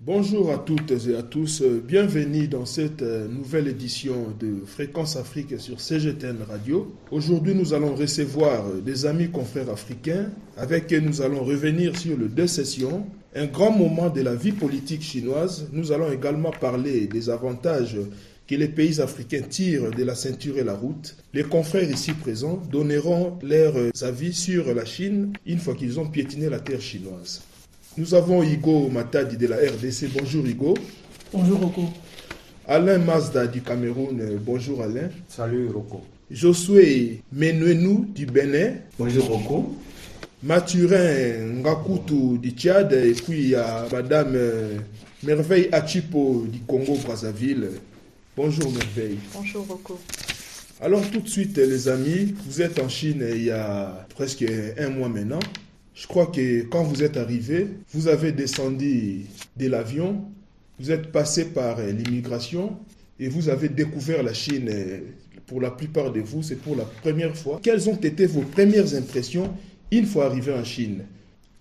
[0.00, 5.58] Bonjour à toutes et à tous, bienvenue dans cette euh, nouvelle édition de Fréquence Afrique
[5.58, 6.94] sur CGTN Radio.
[7.10, 12.28] Aujourd'hui, nous allons recevoir des amis confrères africains avec qui nous allons revenir sur le
[12.28, 15.66] deux sessions, un grand moment de la vie politique chinoise.
[15.72, 17.96] Nous allons également parler des avantages
[18.46, 21.16] que les pays africains tirent de la ceinture et la route.
[21.32, 26.50] Les confrères ici présents donneront leurs avis sur la Chine une fois qu'ils ont piétiné
[26.50, 27.40] la terre chinoise.
[27.98, 30.10] Nous avons Igo Matadi de la RDC.
[30.18, 30.74] Bonjour Igo.
[31.32, 31.84] Bonjour Roko.
[32.68, 34.38] Alain Mazda du Cameroun.
[34.44, 35.08] Bonjour Alain.
[35.28, 36.02] Salut Roko.
[36.30, 38.74] Josué Menuenou du Bénin.
[38.98, 39.74] Bonjour Roko.
[40.42, 42.92] Mathurin Ngakutu du Tchad.
[42.92, 44.76] Et puis il y a Madame euh,
[45.22, 47.70] Merveille Achipo du Congo-Brazzaville.
[48.36, 49.20] Bonjour Merveille.
[49.32, 49.98] Bonjour Roko.
[50.82, 54.44] Alors tout de suite les amis, vous êtes en Chine il y a presque
[54.78, 55.40] un mois maintenant.
[55.96, 59.22] Je crois que quand vous êtes arrivé, vous avez descendu
[59.56, 60.24] de l'avion,
[60.78, 62.76] vous êtes passé par l'immigration
[63.18, 64.70] et vous avez découvert la Chine.
[65.46, 67.60] Pour la plupart de vous, c'est pour la première fois.
[67.62, 69.54] Quelles ont été vos premières impressions
[69.90, 71.04] une fois arrivé en Chine?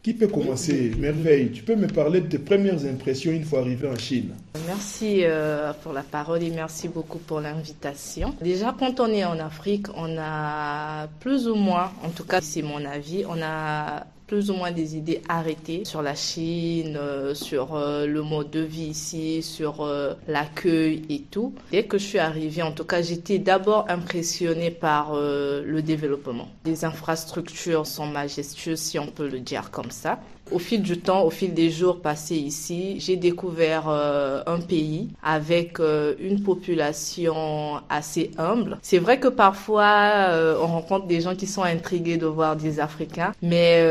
[0.03, 0.92] Qui peut commencer?
[0.99, 4.31] Merveille, tu peux me parler de tes premières impressions une fois arrivé en Chine?
[4.67, 8.36] Merci euh, pour la parole et merci beaucoup pour l'invitation.
[8.42, 12.64] Déjà, quand on est en Afrique, on a plus ou moins, en tout cas c'est
[12.64, 17.75] mon avis, on a plus ou moins des idées arrêtées sur la Chine, euh, sur
[17.75, 21.53] euh, le mode de vie ici, sur euh, l'accueil et tout.
[21.71, 26.47] Dès que je suis arrivée, en tout cas, j'étais d'abord impressionnée par le développement.
[26.65, 30.19] Les infrastructures sont majestueuses, si on peut le dire comme ça.
[30.51, 35.09] Au fil du temps, au fil des jours passés ici, j'ai découvert euh, un pays
[35.23, 38.77] avec euh, une population assez humble.
[38.83, 42.79] C'est vrai que parfois, euh, on rencontre des gens qui sont intrigués de voir des
[42.79, 43.83] Africains, mais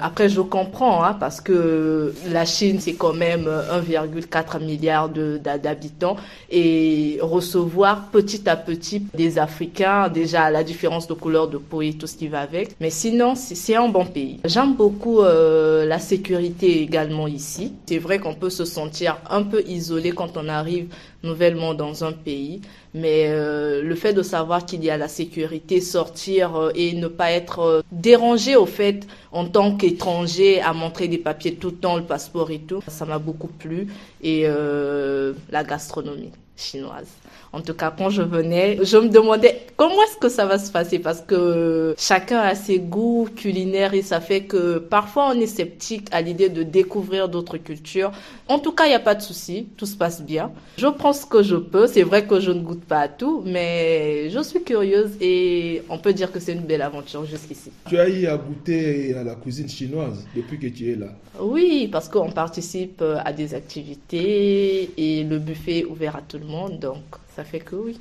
[0.00, 6.16] après, je comprends, hein, parce que la Chine, c'est quand même 1,4 milliard d'habitants,
[6.50, 11.94] et recevoir petit à petit des Africains, déjà la différence de couleur de peau et
[11.94, 14.40] tout ce qui va avec, mais sinon, c'est un bon pays.
[14.44, 17.72] J'aime beaucoup la la sécurité également ici.
[17.86, 20.88] C'est vrai qu'on peut se sentir un peu isolé quand on arrive
[21.22, 22.60] nouvellement dans un pays,
[22.92, 27.08] mais euh, le fait de savoir qu'il y a la sécurité, sortir euh, et ne
[27.08, 31.76] pas être euh, dérangé au fait en tant qu'étranger à montrer des papiers tout le
[31.76, 33.88] temps, le passeport et tout, ça m'a beaucoup plu
[34.22, 37.08] et la gastronomie chinoise.
[37.56, 40.70] En tout cas, quand je venais, je me demandais comment est-ce que ça va se
[40.70, 45.46] passer parce que chacun a ses goûts culinaires et ça fait que parfois on est
[45.46, 48.12] sceptique à l'idée de découvrir d'autres cultures.
[48.48, 50.52] En tout cas, il n'y a pas de souci, tout se passe bien.
[50.76, 51.86] Je prends ce que je peux.
[51.86, 55.96] C'est vrai que je ne goûte pas à tout, mais je suis curieuse et on
[55.96, 57.70] peut dire que c'est une belle aventure jusqu'ici.
[57.88, 61.08] Tu as eu à goûter à la cuisine chinoise depuis que tu es là
[61.40, 66.44] Oui, parce qu'on participe à des activités et le buffet est ouvert à tout le
[66.44, 66.98] monde, donc
[67.36, 68.00] ça fait que oui.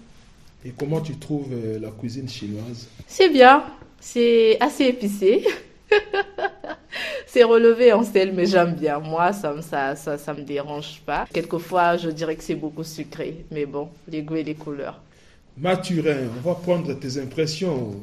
[0.64, 2.88] Et comment tu trouves euh, la cuisine chinoise?
[3.06, 3.66] C'est bien,
[4.00, 5.46] c'est assez épicé.
[7.28, 9.00] c'est relevé en sel, mais j'aime bien.
[9.00, 11.28] Moi, ça, ça, ça, ça me dérange pas.
[11.34, 15.02] Quelquefois, je dirais que c'est beaucoup sucré, mais bon, les goûts et les couleurs.
[15.58, 17.96] Mathurin, on va prendre tes impressions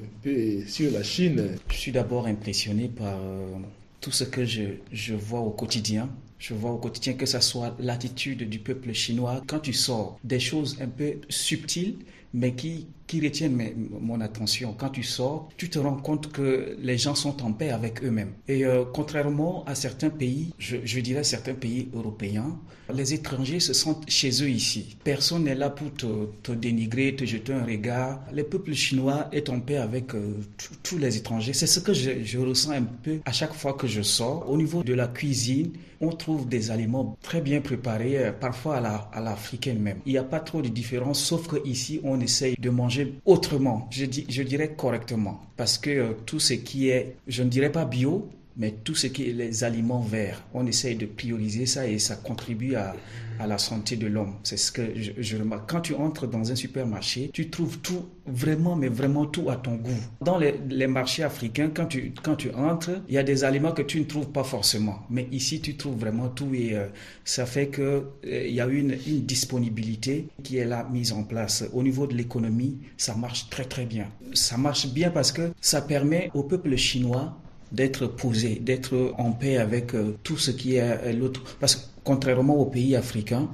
[0.66, 1.56] sur la Chine.
[1.69, 3.56] Je suis d'abord impressionné par euh,
[4.03, 6.09] tout ce que je, je vois au quotidien
[6.42, 9.41] je vois au quotidien que ce soit l'attitude du peuple chinois.
[9.47, 11.98] Quand tu sors, des choses un peu subtiles,
[12.34, 14.75] mais qui, qui retiennent mon attention.
[14.78, 18.33] Quand tu sors, tu te rends compte que les gens sont en paix avec eux-mêmes.
[18.49, 22.59] Et euh, contrairement à certains pays, je, dirais certains pays européens,
[22.91, 24.97] les étrangers se sentent chez eux ici.
[25.05, 28.25] Personne n'est là pour te, dénigrer, te jeter un regard.
[28.33, 30.39] Le peuple chinois est en paix avec euh,
[30.83, 31.53] tous les étrangers.
[31.53, 34.49] C'est ce que je, je ressens un peu à chaque fois que je sors.
[34.49, 35.72] Au niveau de la cuisine,
[36.03, 39.99] on trouve des aliments très bien préparés, euh, parfois à l'africaine même.
[40.05, 44.05] Il n'y a pas trop de différence, sauf qu'ici, on essaye de manger autrement, je,
[44.29, 48.29] je dirais correctement, parce que euh, tout ce qui est, je ne dirais pas bio,
[48.57, 52.17] mais tout ce qui est les aliments verts, on essaye de prioriser ça et ça
[52.17, 52.95] contribue à,
[53.39, 54.34] à la santé de l'homme.
[54.43, 55.69] C'est ce que je, remarque.
[55.71, 59.75] Quand tu entres dans un supermarché, tu trouves tout, vraiment, mais vraiment tout à ton
[59.75, 59.91] goût.
[60.21, 63.83] Dans les, marchés africains, quand tu, quand tu entres, il y a des aliments que
[63.83, 65.01] tu ne trouves pas forcément.
[65.10, 66.87] Mais ici, tu trouves vraiment tout et euh,
[67.25, 71.65] ça fait que euh, y a une, une disponibilité qui est là mise en place.
[71.72, 74.09] Au niveau de l'économie, ça marche très très bien.
[74.34, 77.37] Ça marche bien parce que ça permet au peuple chinois
[77.72, 81.42] d'être posé, d'être en paix avec euh, tout ce qui est l'autre.
[81.59, 83.48] Parce que contrairement aux pays africains,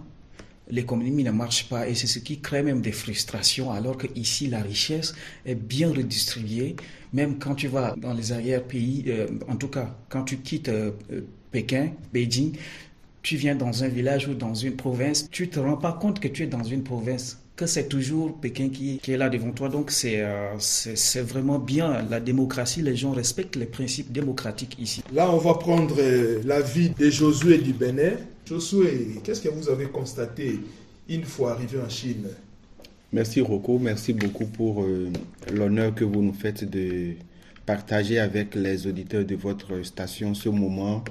[0.71, 4.49] l'économie ne marche pas et c'est ce qui crée même des frustrations alors que ici
[4.49, 5.15] la richesse
[5.47, 6.77] est bien redistribuée
[7.15, 10.91] même quand tu vas dans les arrière-pays euh, en tout cas quand tu quittes euh,
[11.53, 12.53] Pékin, Beijing
[13.23, 16.29] tu viens dans un village ou dans une province, tu te rends pas compte que
[16.29, 19.69] tu es dans une province que c'est toujours Pékin qui, qui, est là devant toi.
[19.69, 22.81] Donc euh, c'est c'est vraiment bien la démocratie.
[22.81, 25.03] Les gens respectent les principes démocratiques ici.
[25.13, 28.13] Là, on va prendre euh, l'avis de Josué du Bénin.
[28.47, 30.61] Josué, qu'est-ce que vous avez constaté
[31.09, 32.29] une fois arrivé en Chine?
[33.13, 35.11] Merci Rocco, merci beaucoup pour euh,
[35.53, 37.15] l'honneur que vous nous faites de
[37.67, 41.03] partager avec les auditeurs de votre station ce moment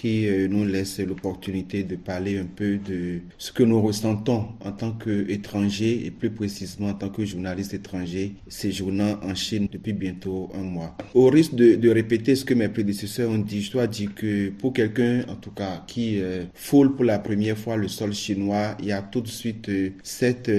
[0.00, 4.70] qui euh, nous laisse l'opportunité de parler un peu de ce que nous ressentons en
[4.70, 10.50] tant qu'étrangers et plus précisément en tant que journaliste étranger séjournant en Chine depuis bientôt
[10.54, 10.96] un mois.
[11.14, 14.72] Au risque de, répéter ce que mes prédécesseurs ont dit, je dois dire que pour
[14.72, 18.86] quelqu'un, en tout cas, qui euh, foule pour la première fois le sol chinois, il
[18.86, 20.50] y a tout de suite euh, cette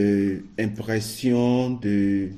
[0.59, 2.29] impression de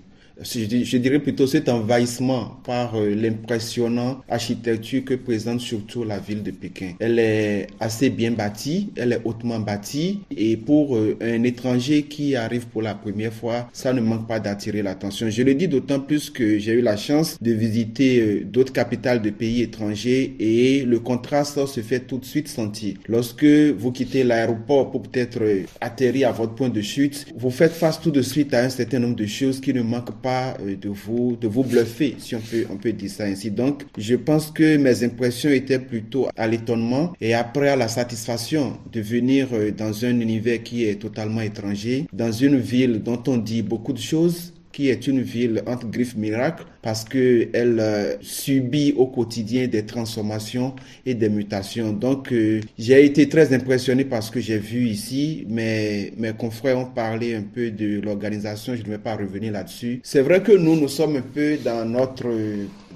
[0.44, 6.52] je, dirais plutôt cet envahissement par euh, l'impressionnant architecture que présente surtout la ville de
[6.52, 6.94] Pékin.
[7.00, 12.36] Elle est assez bien bâtie, elle est hautement bâtie et pour euh, un étranger qui
[12.36, 15.30] arrive pour la première fois, ça ne manque pas d'attirer l'attention.
[15.30, 19.22] Je le dis d'autant plus que j'ai eu la chance de visiter euh, d'autres capitales
[19.22, 22.96] de pays étrangers et le contraste se fait tout de suite sentir.
[23.08, 25.42] Lorsque vous quittez l'aéroport pour peut-être
[25.82, 29.00] atterrir à votre point de chute, vous faites face tout de suite à un certain
[29.00, 32.40] nombre de choses qui ne manquent pas euh, de vous, de vous bluffer, si on
[32.42, 33.52] peut, on peut dire ça ainsi.
[33.52, 38.78] Donc, je pense que mes impressions étaient plutôt à l'étonnement et après à la satisfaction
[38.92, 43.38] de venir euh, dans un univers qui est totalement étranger, dans une ville dont on
[43.38, 48.16] dit beaucoup de choses qui est une ville entre griffes miracles parce que elle euh,
[48.22, 50.76] subit au quotidien des transformations
[51.06, 51.92] et des mutations.
[51.92, 56.86] Donc euh, j'ai été très impressionné par ce que j'ai vu ici, mes confrères ont
[56.86, 60.00] parlé un peu de l'organisation, je ne vais pas revenir là-dessus.
[60.04, 62.28] C'est vrai que nous nous sommes un peu dans notre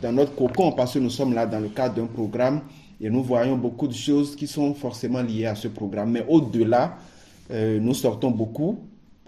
[0.01, 2.61] dans notre cocon parce que nous sommes là dans le cadre d'un programme
[3.01, 6.11] et nous voyons beaucoup de choses qui sont forcément liées à ce programme.
[6.11, 6.97] Mais au-delà,
[7.51, 8.79] euh, nous sortons beaucoup,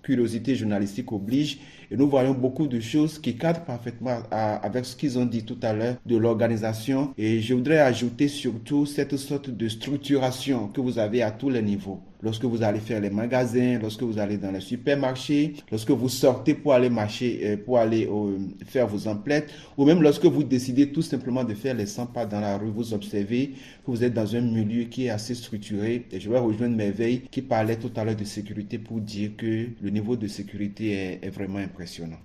[0.08, 1.60] curiosité journalistique oblige,
[1.92, 5.60] et nous voyons beaucoup de choses qui cadrent parfaitement avec ce qu'ils ont dit tout
[5.62, 7.14] à l'heure de l'organisation.
[7.18, 11.62] Et je voudrais ajouter surtout cette sorte de structuration que vous avez à tous les
[11.62, 16.10] niveaux lorsque vous allez faire les magasins, lorsque vous allez dans les supermarchés, lorsque vous
[16.10, 20.44] sortez pour aller marcher, euh, pour aller euh, faire vos emplettes, ou même lorsque vous
[20.44, 23.52] décidez tout simplement de faire les 100 pas dans la rue, vous observez
[23.86, 26.06] que vous êtes dans un milieu qui est assez structuré.
[26.12, 29.68] Et je vais rejoindre Merveille qui parlait tout à l'heure de sécurité pour dire que
[29.82, 32.20] le niveau de sécurité est, vraiment impressionnant.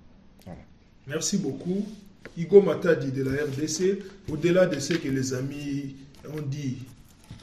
[1.07, 1.87] Merci beaucoup.
[2.37, 5.95] Igo Matadi de la RDC, au-delà de ce que les amis
[6.29, 6.79] ont dit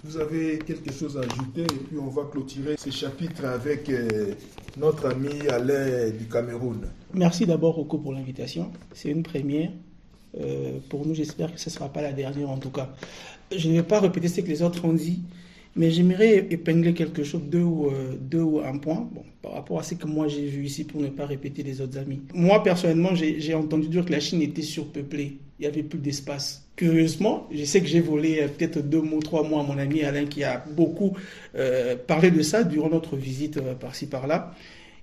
[0.04, 4.34] vous avez quelque chose à ajouter et puis on va clôturer ce chapitre avec euh,
[4.78, 6.88] notre ami Alain du Cameroun.
[7.14, 8.72] Merci d'abord Rocco pour l'invitation.
[8.94, 9.72] C'est une première.
[10.40, 12.94] Euh, pour nous, j'espère que ce ne sera pas la dernière en tout cas.
[13.56, 15.22] Je ne vais pas répéter ce que les autres ont dit,
[15.80, 19.10] mais j'aimerais épingler quelque chose, deux ou, euh, deux ou un point,
[19.42, 21.98] par rapport à ce que moi j'ai vu ici pour ne pas répéter les autres
[21.98, 22.20] amis.
[22.34, 25.38] Moi, personnellement, j'ai entendu dire que la Chine était surpeuplée.
[25.58, 29.22] Il n'y avait plus d'espace curieusement, je sais que j'ai volé euh, peut-être deux mots,
[29.22, 31.16] trois mots à mon ami Alain qui a beaucoup
[31.56, 34.54] euh, parlé de ça durant notre visite par-ci par-là.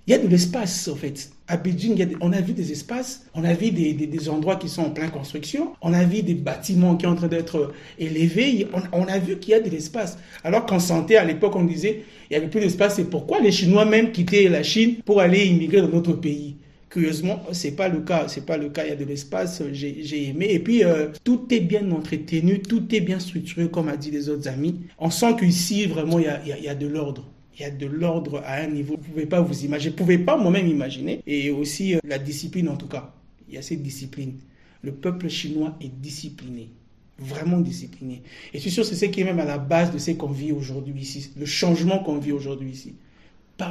[0.06, 1.30] Il y a de l'espace, en fait.
[1.48, 4.82] À Beijing, on a vu des espaces, on a vu des, des, endroits qui sont
[4.82, 9.04] en pleine construction, on a vu des bâtiments qui sont en train d'être élevés, on,
[9.04, 10.18] a vu qu'il y a de l'espace.
[10.42, 13.52] Alors qu'en santé, à l'époque, on disait, il n'y avait plus d'espace, c'est pourquoi les
[13.52, 16.56] Chinois même quittaient la Chine pour aller immigrer dans notre pays?
[16.88, 18.26] Curieusement, c'est pas le cas.
[18.26, 18.84] C'est pas le cas.
[18.84, 19.62] Il y a de l'espace.
[19.72, 20.46] J'ai aimé.
[20.48, 24.28] Et puis euh, tout est bien entretenu, tout est bien structuré, comme a dit les
[24.30, 24.80] autres amis.
[24.98, 27.28] On sent qu'ici vraiment il y a, il y a de l'ordre.
[27.56, 28.96] Il y a de l'ordre à un niveau.
[29.00, 29.90] Vous pouvez pas vous imaginer.
[29.90, 31.22] Je pouvais pas moi-même imaginer.
[31.26, 33.14] Et aussi euh, la discipline en tout cas.
[33.48, 34.34] Il y a cette discipline.
[34.82, 36.70] Le peuple chinois est discipliné
[37.18, 38.20] vraiment discipliné.
[38.52, 40.28] Et je suis sûr c'est ce qui est même à la base de ce qu'on
[40.28, 42.94] vit aujourd'hui ici, le changement qu'on vit aujourd'hui ici.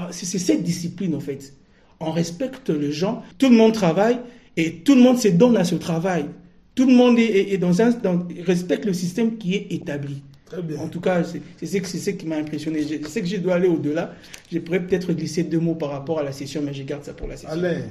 [0.09, 1.53] C'est cette discipline, en fait
[1.99, 4.19] on respecte les gens, tout le monde travaille
[4.57, 6.25] et tout le monde se donne à ce travail.
[6.75, 7.93] Tout le monde est, dans un,
[8.45, 10.21] respecte le système qui est établi.
[10.79, 12.81] En tout cas, c'est ce, qui m'a impressionné.
[12.81, 14.13] Je sais que je dois aller au-delà.
[14.51, 17.13] Je pourrais peut-être glisser deux mots par rapport à la session, mais je garde ça
[17.13, 17.49] pour la session.
[17.49, 17.81] Alain,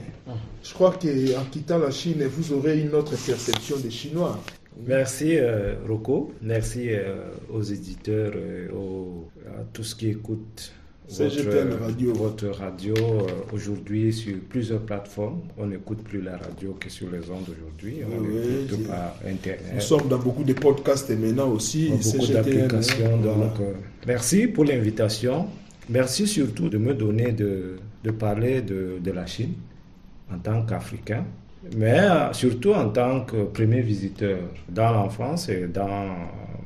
[0.62, 4.40] je crois qu'en quittant la Chine, vous aurez une autre perception des Chinois.
[4.87, 8.68] Merci euh, Rocco, merci euh, aux éditeurs, euh,
[9.59, 10.73] à tous qui écoutent
[11.08, 12.12] votre, radio.
[12.14, 15.40] Votre radio euh, aujourd'hui sur plusieurs plateformes.
[15.58, 17.99] On n'écoute plus la radio que sur les ondes aujourd'hui.
[18.06, 19.73] On écoute par Internet.
[19.75, 21.90] Nous sommes dans beaucoup de podcasts et maintenant aussi.
[21.90, 23.16] Beaucoup d'applications.
[23.18, 23.73] Donc, euh,
[24.06, 25.46] merci pour l'invitation.
[25.88, 29.54] Merci surtout de me donner de, de parler de, de la Chine
[30.32, 31.25] en tant qu'Africain
[31.76, 32.00] mais
[32.33, 34.38] surtout en tant que premier visiteur.
[34.68, 36.09] Dans l'enfance et dans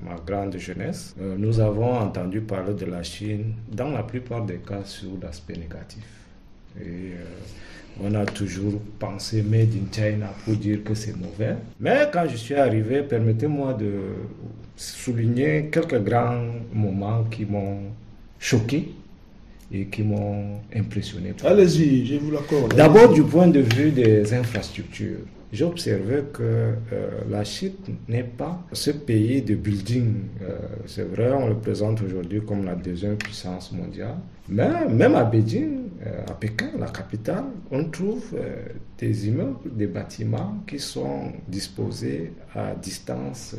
[0.04, 4.56] ma grande jeunesse, euh, nous avons entendu parler de la Chine, dans la plupart des
[4.56, 6.04] cas, sur l'aspect négatif.
[6.80, 7.24] Et euh,
[8.02, 11.56] on a toujours pensé Made in China pour dire que c'est mauvais.
[11.80, 13.92] Mais quand je suis arrivé, permettez-moi de
[14.76, 17.80] souligner quelques grands moments qui m'ont
[18.38, 18.90] choqué
[19.72, 21.34] et qui m'ont impressionné.
[21.44, 22.74] Allez-y, je vous l'accorde.
[22.74, 25.18] D'abord du point de vue des infrastructures.
[25.50, 27.72] J'ai observé que euh, la Chine
[28.06, 30.14] n'est pas ce pays de building.
[30.42, 34.16] Euh, c'est vrai, on le présente aujourd'hui comme la deuxième puissance mondiale.
[34.50, 38.34] Mais même à Beijing, euh, à Pékin, la capitale, on trouve
[38.98, 43.56] des immeubles, des bâtiments qui sont disposés à distance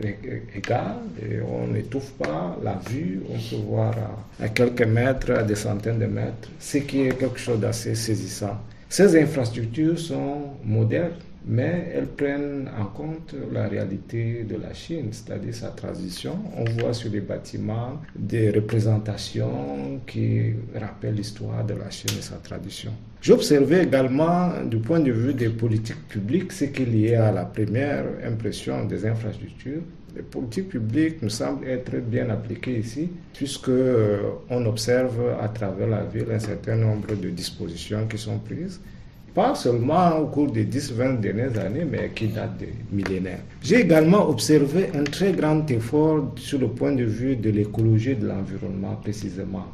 [0.00, 3.94] égale et on n'étouffe pas la vue, on peut voir
[4.40, 8.58] à, quelques mètres, à des centaines de mètres, ce qui est quelque chose d'assez saisissant.
[8.88, 11.12] Ces infrastructures sont modernes,
[11.46, 16.38] mais elles prennent en compte la réalité de la Chine, c'est-à-dire sa transition.
[16.56, 22.36] On voit sur les bâtiments des représentations qui rappellent l'histoire de la Chine et sa
[22.36, 22.92] tradition.
[23.24, 27.46] J'observais également, du point de vue des politiques publiques, ce qui est lié à la
[27.46, 29.80] première impression des infrastructures.
[30.14, 35.88] Les politiques publiques me semblent être bien appliquées ici, puisque euh, on observe à travers
[35.88, 38.78] la ville un certain nombre de dispositions qui sont prises
[39.32, 43.40] pas seulement au cours des 10-20 dernières années, mais qui datent des millénaires.
[43.62, 48.14] J'ai également observé un très grand effort sur le point de vue de l'écologie et
[48.14, 49.66] de l'environnement précisément.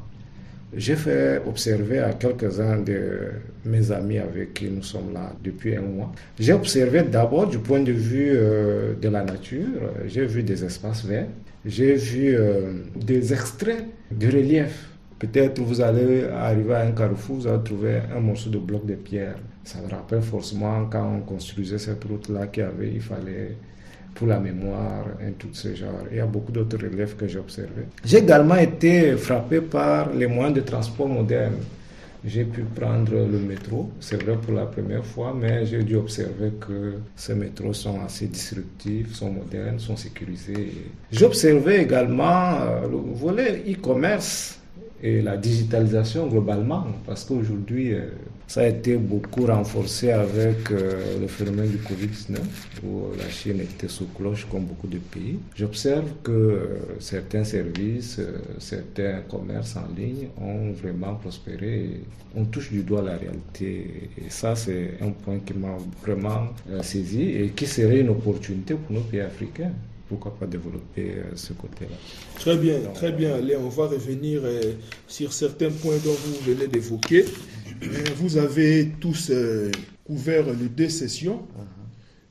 [0.73, 3.33] J'ai fait observer à quelques-uns de
[3.65, 6.13] mes amis avec qui nous sommes là depuis un mois.
[6.39, 11.05] J'ai observé d'abord du point de vue euh, de la nature, j'ai vu des espaces
[11.05, 11.27] verts,
[11.67, 14.91] j'ai vu euh, des extraits de relief.
[15.19, 18.95] Peut-être vous allez arriver à un carrefour, vous allez trouver un morceau de bloc de
[18.95, 19.37] pierre.
[19.65, 23.57] Ça me rappelle forcément quand on construisait cette route-là qu'il avait, il fallait
[24.15, 26.03] pour la mémoire, et tout ce genre.
[26.11, 27.87] Il y a beaucoup d'autres relèves que j'ai observés.
[28.05, 31.57] J'ai également été frappé par les moyens de transport modernes.
[32.23, 36.53] J'ai pu prendre le métro, c'est vrai pour la première fois, mais j'ai dû observer
[36.61, 40.71] que ces métros sont assez disruptifs, sont modernes, sont sécurisés.
[41.11, 44.59] J'ai observé également euh, le volet e-commerce
[45.03, 48.11] et la digitalisation globalement, parce qu'aujourd'hui, euh,
[48.51, 52.39] ça a été beaucoup renforcé avec euh, le phénomène du Covid-19,
[52.83, 55.39] où la Chine était sous cloche comme beaucoup de pays.
[55.55, 56.67] J'observe que euh,
[56.99, 62.01] certains services, euh, certains commerces en ligne ont vraiment prospéré.
[62.35, 64.11] On touche du doigt la réalité.
[64.19, 66.49] Et ça, c'est un point qui m'a vraiment
[66.83, 69.71] saisi et qui serait une opportunité pour nos pays africains
[70.09, 71.95] pourquoi pas développer ce côté-là.
[72.35, 73.37] Très bien, très bien.
[73.37, 74.43] Allez, on va revenir
[75.07, 77.25] sur certains points dont vous venez d'évoquer.
[78.17, 79.71] Vous avez tous euh,
[80.05, 81.43] couvert les deux sessions.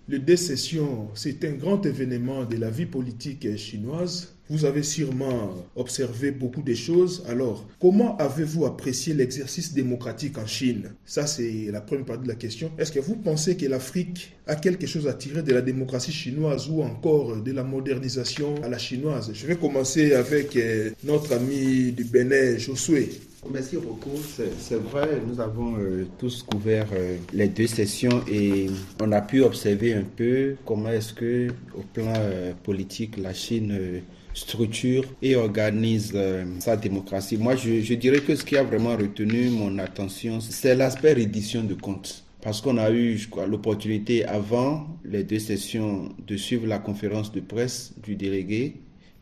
[0.07, 4.33] Les deux sessions, c'est un grand événement de la vie politique chinoise.
[4.49, 7.23] Vous avez sûrement observé beaucoup de choses.
[7.27, 10.91] Alors, comment avez-vous apprécié l'exercice démocratique en Chine?
[11.05, 12.71] Ça, c'est la première partie de la question.
[12.79, 16.67] Est-ce que vous pensez que l'Afrique a quelque chose à tirer de la démocratie chinoise
[16.69, 19.31] ou encore de la modernisation à la chinoise?
[19.33, 23.09] Je vais commencer avec euh, notre ami du Bénin, Josué.
[23.47, 24.17] Merci beaucoup.
[24.59, 28.67] C'est vrai, nous avons euh, tous couvert euh, les deux sessions et
[29.01, 34.01] on a pu observer un peu comment est-ce que, au plan euh, politique, la Chine
[34.33, 36.17] structure et organise
[36.59, 37.37] sa démocratie.
[37.37, 41.73] Moi, je, dirais que ce qui a vraiment retenu mon attention, c'est l'aspect reddition de
[41.73, 42.23] comptes.
[42.41, 47.93] Parce qu'on a eu l'opportunité avant les deux sessions de suivre la conférence de presse
[48.01, 48.75] du délégué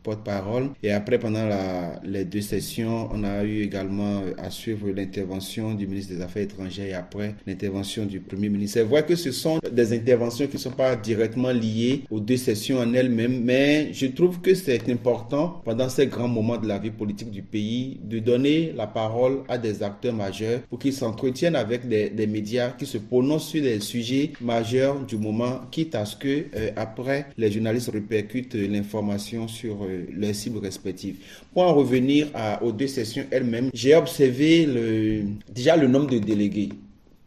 [0.08, 0.70] porte-parole.
[0.82, 1.46] Et après, pendant
[2.02, 6.86] les deux sessions, on a eu également à suivre l'intervention du ministre des Affaires étrangères
[6.86, 8.78] et après l'intervention du Premier ministre.
[8.78, 12.36] C'est vrai que ce sont des interventions qui ne sont pas directement liées aux deux
[12.38, 16.78] sessions en elles-mêmes, mais je trouve que c'est important pendant ces grands moments de la
[16.78, 21.56] vie politique du pays de donner la parole à des acteurs majeurs pour qu'ils s'entretiennent
[21.56, 26.16] avec des, médias qui se prononcent sur des sujets majeurs du moment, quitte à ce
[26.16, 31.16] que euh, après les journalistes répercutent l'information sur euh, leurs cibles respectives.
[31.52, 32.28] Pour en revenir
[32.62, 34.66] aux deux sessions elles-mêmes, j'ai observé
[35.52, 36.70] déjà le nombre de délégués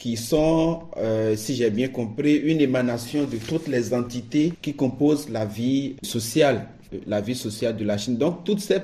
[0.01, 5.29] qui sont, euh, si j'ai bien compris, une émanation de toutes les entités qui composent
[5.29, 6.65] la vie sociale,
[7.05, 8.17] la vie sociale de la Chine.
[8.17, 8.79] Donc toutes ces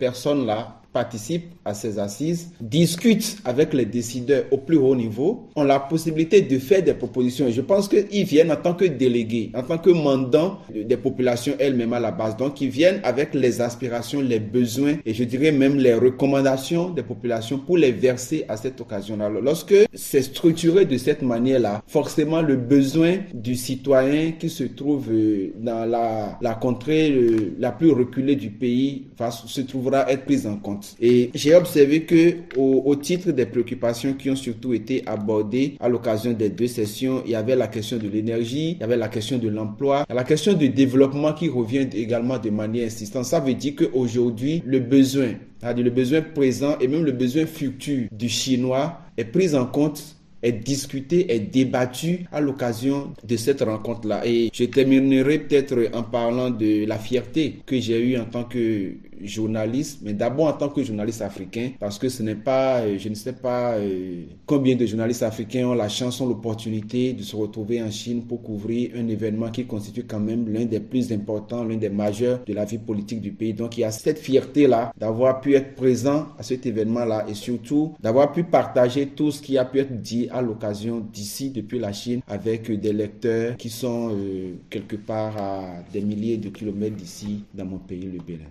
[0.00, 5.80] personnes-là participent à ces assises, discutent avec les décideurs au plus haut niveau, ont la
[5.80, 7.46] possibilité de faire des propositions.
[7.46, 11.54] Et je pense qu'ils viennent en tant que délégués, en tant que mandants des populations
[11.58, 12.36] elles-mêmes à la base.
[12.36, 17.02] Donc, ils viennent avec les aspirations, les besoins et je dirais même les recommandations des
[17.02, 19.28] populations pour les verser à cette occasion-là.
[19.28, 25.52] Lorsque c'est structuré de cette manière-là, forcément le besoin du citoyen qui se trouve euh,
[25.58, 30.46] dans la, la contrée euh, la plus reculée du pays va, se trouvera être prise
[30.46, 30.81] en compte.
[31.00, 36.32] Et j'ai observé que au, titre des préoccupations qui ont surtout été abordées à l'occasion
[36.32, 39.38] des deux sessions, il y avait la question de l'énergie, il y avait la question
[39.38, 43.24] de l'emploi, la question du développement qui revient également de manière insistante.
[43.24, 48.28] Ça veut dire qu'aujourd'hui, le besoin, le besoin présent et même le besoin futur du
[48.28, 54.26] chinois est pris en compte est discuté, est débattu à l'occasion de cette rencontre-là.
[54.26, 58.94] Et je terminerai peut-être en parlant de la fierté que j'ai eue en tant que
[59.24, 63.08] journaliste, mais d'abord en tant que journaliste africain, parce que ce n'est pas, euh, je
[63.08, 67.36] ne sais pas euh, combien de journalistes africains ont la chance, ont l'opportunité de se
[67.36, 71.64] retrouver en Chine pour couvrir un événement qui constitue quand même l'un des plus importants,
[71.64, 73.54] l'un des majeurs de la vie politique du pays.
[73.54, 77.94] Donc il y a cette fierté-là d'avoir pu être présent à cet événement-là et surtout
[78.00, 81.92] d'avoir pu partager tout ce qui a pu être dit à l'occasion d'ici, depuis la
[81.92, 85.62] Chine, avec des lecteurs qui sont euh, quelque part à
[85.92, 88.44] des milliers de kilomètres d'ici, dans mon pays, le Bénin.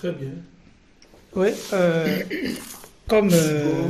[0.00, 0.30] Très bien.
[1.36, 2.20] Oui, euh,
[3.06, 3.28] comme.
[3.30, 3.82] Euh,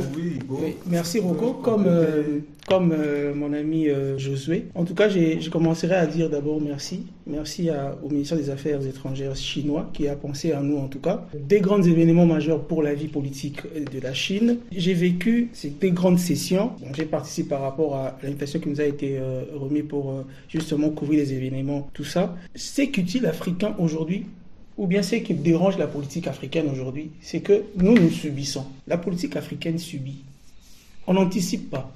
[0.49, 1.53] oui, merci Rocco.
[1.53, 2.93] Comme, euh, comme
[3.33, 3.87] mon ami
[4.17, 4.65] Josué.
[4.75, 7.05] En tout cas, je commencerai à dire d'abord merci.
[7.25, 7.69] Merci
[8.03, 11.25] au ministère des Affaires étrangères chinois qui a pensé à nous en tout cas.
[11.33, 14.57] Des grands événements majeurs pour la vie politique de la Chine.
[14.73, 16.73] J'ai vécu ces des grandes sessions.
[16.93, 19.17] J'ai participé par rapport à l'invitation qui nous a été
[19.53, 22.35] remise pour justement couvrir les événements, tout ça.
[22.53, 24.25] C'est qu'utile africain aujourd'hui
[24.81, 28.65] ou bien ce qui dérange la politique africaine aujourd'hui, c'est que nous, nous subissons.
[28.87, 30.23] La politique africaine subit.
[31.05, 31.91] On n'anticipe pas.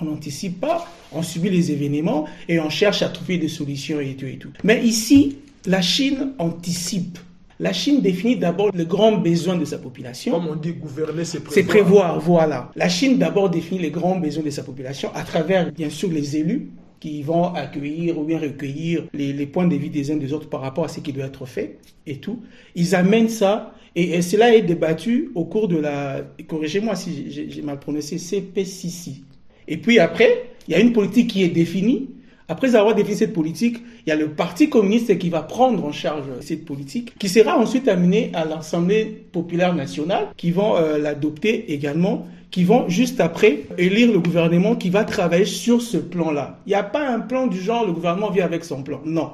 [0.00, 4.14] On n'anticipe pas, on subit les événements et on cherche à trouver des solutions et
[4.14, 4.50] tout et tout.
[4.62, 7.18] Mais ici, la Chine anticipe.
[7.58, 10.30] La Chine définit d'abord le grand besoin de sa population.
[10.30, 11.54] Comme on dit, gouverner, c'est prévoir.
[11.54, 12.70] C'est prévoir, voilà.
[12.76, 16.36] La Chine d'abord définit les grands besoins de sa population à travers, bien sûr, les
[16.36, 16.68] élus,
[17.00, 20.60] qui vont accueillir ou bien recueillir les, points de vue des uns des autres par
[20.60, 22.40] rapport à ce qui doit être fait et tout.
[22.74, 27.78] Ils amènent ça et, cela est débattu au cours de la, corrigez-moi si j'ai mal
[27.78, 29.22] prononcé, CPCC.
[29.68, 32.10] Et puis après, il y a une politique qui est définie.
[32.48, 35.92] Après avoir défini cette politique, il y a le Parti communiste qui va prendre en
[35.92, 41.72] charge cette politique, qui sera ensuite amenée à l'Assemblée populaire nationale, qui vont euh, l'adopter
[41.72, 46.60] également qui vont juste après élire le gouvernement qui va travailler sur ce plan-là.
[46.64, 49.00] Il n'y a pas un plan du genre le gouvernement vient avec son plan.
[49.04, 49.32] Non.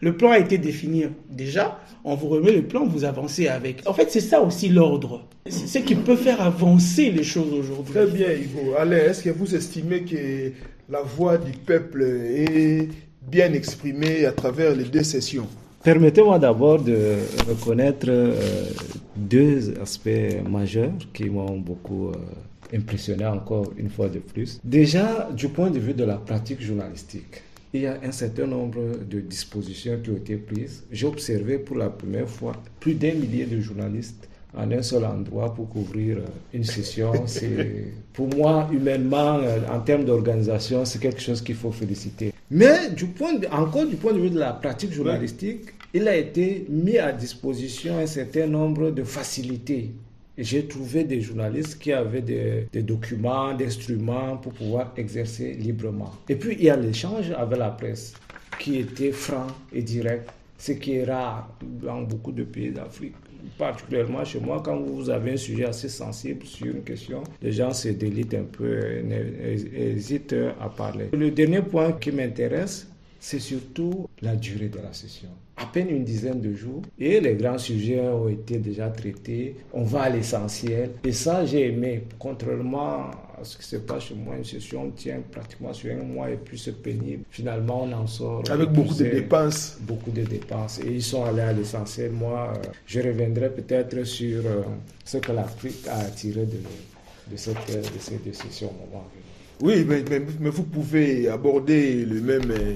[0.00, 1.78] Le plan a été défini déjà.
[2.02, 3.86] On vous remet le plan, vous avancez avec.
[3.86, 5.28] En fait, c'est ça aussi l'ordre.
[5.46, 7.94] C'est ce qui peut faire avancer les choses aujourd'hui.
[7.94, 8.74] Très bien, Ivo.
[8.76, 10.52] Allez, est-ce que vous estimez que
[10.88, 12.88] la voix du peuple est
[13.22, 15.46] bien exprimée à travers les deux sessions
[15.82, 17.16] Permettez-moi d'abord de
[17.48, 18.70] reconnaître euh,
[19.16, 20.08] deux aspects
[20.48, 24.60] majeurs qui m'ont beaucoup euh, impressionné encore une fois de plus.
[24.62, 27.42] Déjà, du point de vue de la pratique journalistique,
[27.74, 30.84] il y a un certain nombre de dispositions qui ont été prises.
[30.92, 35.54] J'ai observé pour la première fois plus d'un millier de journalistes en un seul endroit
[35.54, 37.12] pour couvrir euh, une session.
[37.26, 42.32] C'est pour moi, humainement, euh, en termes d'organisation, c'est quelque chose qu'il faut féliciter.
[42.50, 46.66] Mais du point encore du point de vue de la pratique journalistique, il a été
[46.68, 49.90] mis à disposition un certain nombre de facilités
[50.38, 56.10] j'ai trouvé des journalistes qui avaient des, des documents, des instruments pour pouvoir exercer librement.
[56.28, 58.14] Et puis, il y a l'échange avec la presse
[58.58, 63.14] qui était franc et direct, ce qui est rare dans beaucoup de pays d'Afrique.
[63.58, 67.72] Particulièrement chez moi, quand vous avez un sujet assez sensible sur une question, les gens
[67.72, 68.80] se délitent un peu,
[69.74, 71.08] hésitent à parler.
[71.12, 72.88] Le dernier point qui m'intéresse,
[73.20, 77.34] c'est surtout la durée de la session à peine une dizaine de jours et les
[77.34, 79.56] grands sujets ont été déjà traités.
[79.72, 80.90] On va à l'essentiel.
[81.04, 82.04] Et ça, j'ai aimé.
[82.18, 86.30] Contrairement à ce qui se passe chez moi, une session tient pratiquement sur un mois
[86.30, 87.24] et plus c'est pénible.
[87.30, 88.42] Finalement, on en sort.
[88.50, 89.76] Avec beaucoup de dépenses.
[89.80, 90.78] Beaucoup de dépenses.
[90.80, 92.12] Et ils sont allés à l'essentiel.
[92.12, 94.62] Moi, euh, je reviendrai peut-être sur euh,
[95.04, 96.58] ce que l'Afrique a attiré de,
[97.30, 99.04] de, cette, de ces deux sessions au moment
[99.62, 100.02] Oui, mais,
[100.40, 102.74] mais, vous pouvez aborder le même, euh,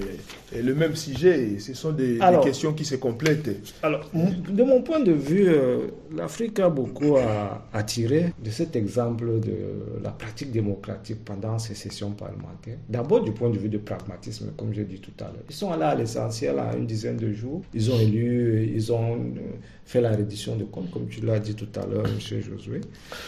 [0.63, 1.59] le même sujet.
[1.59, 3.49] Ce sont des, questions qui se complètent.
[3.83, 8.77] Alors, de mon point de vue, euh, l'Afrique a beaucoup à, à, tirer de cet
[8.77, 12.77] exemple de la pratique démocratique pendant ces sessions parlementaires.
[12.87, 15.43] D'abord, du point de vue du pragmatisme, comme j'ai dit tout à l'heure.
[15.49, 17.63] Ils sont allés à l'essentiel à une dizaine de jours.
[17.73, 19.39] Ils ont élu, ils ont euh,
[19.83, 22.41] fait la reddition de comptes, comme tu l'as dit tout à l'heure, M.
[22.41, 22.79] Josué.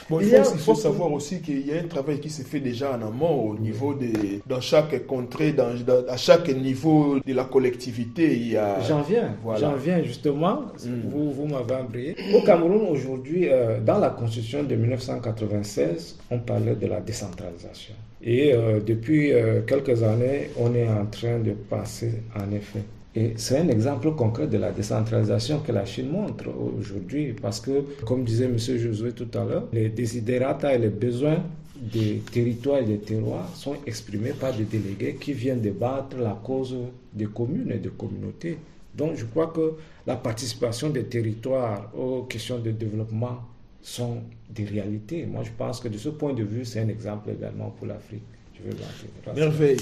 [0.09, 2.61] Bon, il, faut, il faut savoir aussi qu'il y a un travail qui se fait
[2.61, 5.69] déjà en amont au niveau des, dans chaque contrée, dans,
[6.07, 8.35] à chaque niveau de la collectivité.
[8.35, 10.61] Il y a, j'en viens, j'en viens justement.
[10.85, 11.09] Mm.
[11.11, 12.15] Vous, vous m'avez embrayé.
[12.35, 17.93] Au Cameroun aujourd'hui, euh, dans la constitution de 1996, on parlait de la décentralisation.
[18.21, 22.83] Et euh, depuis euh, quelques années, on est en train de passer en effet
[23.15, 26.45] et c'est un exemple concret de la décentralisation que la Chine montre
[26.77, 28.57] aujourd'hui, parce que, comme disait M.
[28.57, 31.43] Josué tout à l'heure, les desiderata et les besoins
[31.79, 36.75] des territoires et des terroirs sont exprimés par des délégués qui viennent débattre la cause
[37.13, 38.57] des communes et des communautés.
[38.95, 39.73] Donc je crois que
[40.05, 43.39] la participation des territoires aux questions de développement
[43.81, 44.17] sont
[44.49, 45.25] des réalités.
[45.25, 48.23] Moi je pense que de ce point de vue, c'est un exemple également pour l'Afrique.
[48.55, 49.77] Je Merveille.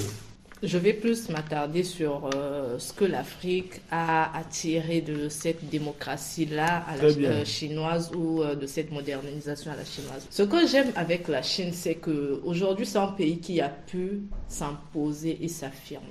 [0.64, 6.98] Je vais plus m'attarder sur euh, ce que l'Afrique a attiré de cette démocratie-là à
[6.98, 10.26] la euh, chinoise ou euh, de cette modernisation à la chinoise.
[10.32, 14.22] Ce que j'aime avec la Chine, c'est que aujourd'hui c'est un pays qui a pu
[14.48, 16.08] s'imposer et s'affirmer.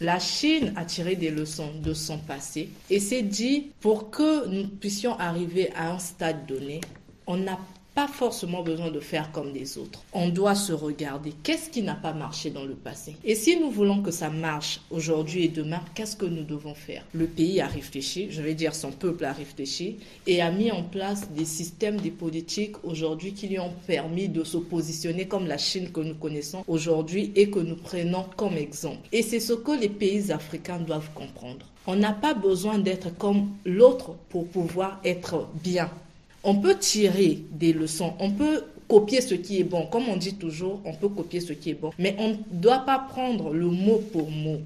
[0.00, 4.66] La Chine a tiré des leçons de son passé et s'est dit pour que nous
[4.66, 6.80] puissions arriver à un stade donné,
[7.28, 7.58] on n'a
[7.94, 10.02] pas forcément besoin de faire comme les autres.
[10.12, 11.32] On doit se regarder.
[11.42, 13.16] Qu'est-ce qui n'a pas marché dans le passé?
[13.24, 17.04] Et si nous voulons que ça marche aujourd'hui et demain, qu'est-ce que nous devons faire?
[17.12, 20.82] Le pays a réfléchi, je vais dire son peuple a réfléchi, et a mis en
[20.82, 25.58] place des systèmes, des politiques aujourd'hui qui lui ont permis de se positionner comme la
[25.58, 29.08] Chine que nous connaissons aujourd'hui et que nous prenons comme exemple.
[29.12, 31.66] Et c'est ce que les pays africains doivent comprendre.
[31.86, 35.90] On n'a pas besoin d'être comme l'autre pour pouvoir être bien
[36.44, 39.86] on peut tirer des leçons, on peut copier ce qui est bon.
[39.86, 41.90] Comme on dit toujours, on peut copier ce qui est bon.
[41.98, 44.60] Mais on ne doit pas prendre le mot pour mot.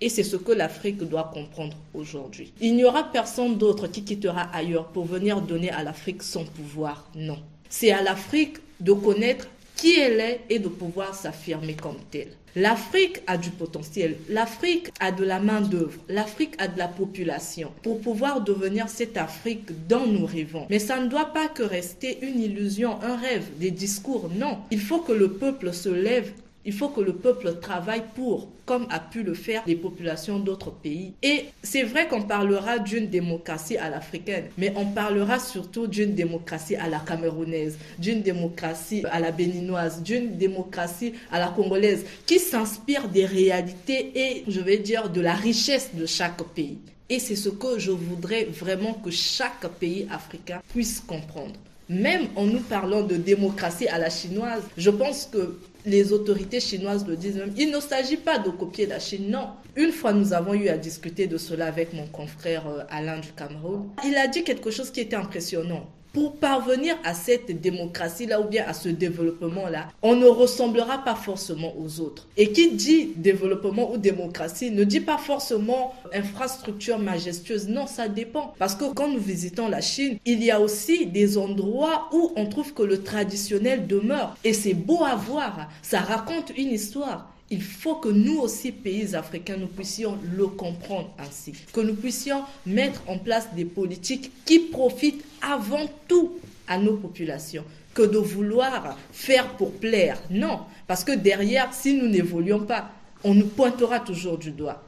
[0.00, 2.52] Et c'est ce que l'Afrique doit comprendre aujourd'hui.
[2.60, 7.08] Il n'y aura personne d'autre qui quittera ailleurs pour venir donner à l'Afrique son pouvoir.
[7.14, 7.38] Non.
[7.70, 12.32] C'est à l'Afrique de connaître qui elle est et de pouvoir s'affirmer comme telle.
[12.58, 18.00] L'Afrique a du potentiel, l'Afrique a de la main-d'œuvre, l'Afrique a de la population pour
[18.00, 20.66] pouvoir devenir cette Afrique dont nous rêvons.
[20.70, 24.30] Mais ça ne doit pas que rester une illusion, un rêve, des discours.
[24.34, 26.32] Non, il faut que le peuple se lève
[26.66, 30.72] il faut que le peuple travaille pour, comme a pu le faire les populations d'autres
[30.72, 31.12] pays.
[31.22, 36.74] Et c'est vrai qu'on parlera d'une démocratie à l'africaine, mais on parlera surtout d'une démocratie
[36.74, 43.08] à la camerounaise, d'une démocratie à la béninoise, d'une démocratie à la congolaise, qui s'inspire
[43.08, 46.78] des réalités et, je vais dire, de la richesse de chaque pays.
[47.08, 51.54] Et c'est ce que je voudrais vraiment que chaque pays africain puisse comprendre.
[51.88, 57.06] Même en nous parlant de démocratie à la chinoise, je pense que les autorités chinoises
[57.06, 59.50] le disent même, il ne s'agit pas de copier la Chine, non.
[59.76, 63.32] Une fois, nous avons eu à discuter de cela avec mon confrère euh, Alain du
[63.32, 63.90] Cameroun.
[64.04, 65.86] Il a dit quelque chose qui était impressionnant
[66.16, 71.74] pour parvenir à cette démocratie-là ou bien à ce développement-là, on ne ressemblera pas forcément
[71.78, 72.26] aux autres.
[72.38, 77.68] Et qui dit développement ou démocratie ne dit pas forcément infrastructure majestueuse.
[77.68, 78.54] Non, ça dépend.
[78.58, 82.46] Parce que quand nous visitons la Chine, il y a aussi des endroits où on
[82.46, 84.38] trouve que le traditionnel demeure.
[84.42, 85.68] Et c'est beau à voir.
[85.82, 91.10] Ça raconte une histoire il faut que nous aussi, pays africains, nous puissions le comprendre
[91.18, 91.52] ainsi.
[91.72, 96.32] Que nous puissions mettre en place des politiques qui profitent avant tout
[96.66, 100.20] à nos populations que de vouloir faire pour plaire.
[100.30, 102.90] Non, parce que derrière, si nous n'évoluons pas,
[103.24, 104.82] on nous pointera toujours du doigt.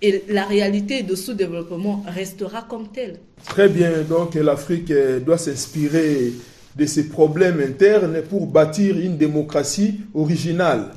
[0.00, 3.20] Et la réalité de sous-développement restera comme telle.
[3.44, 4.92] Très bien, donc l'Afrique
[5.24, 6.32] doit s'inspirer
[6.76, 10.92] de ses problèmes internes pour bâtir une démocratie originale.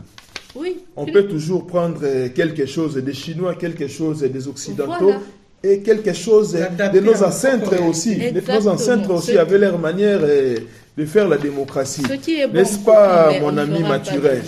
[0.55, 0.77] Oui.
[0.95, 5.13] On peut toujours prendre euh, quelque chose des Chinois, quelque chose des Occidentaux.
[5.63, 8.19] Et quelque chose de nos ancêtres aussi.
[8.47, 10.57] Nos ancêtres aussi avaient leur manière euh,
[10.97, 12.03] de faire la démocratie.
[12.53, 14.43] N'est-ce pas, mon ami Mathurel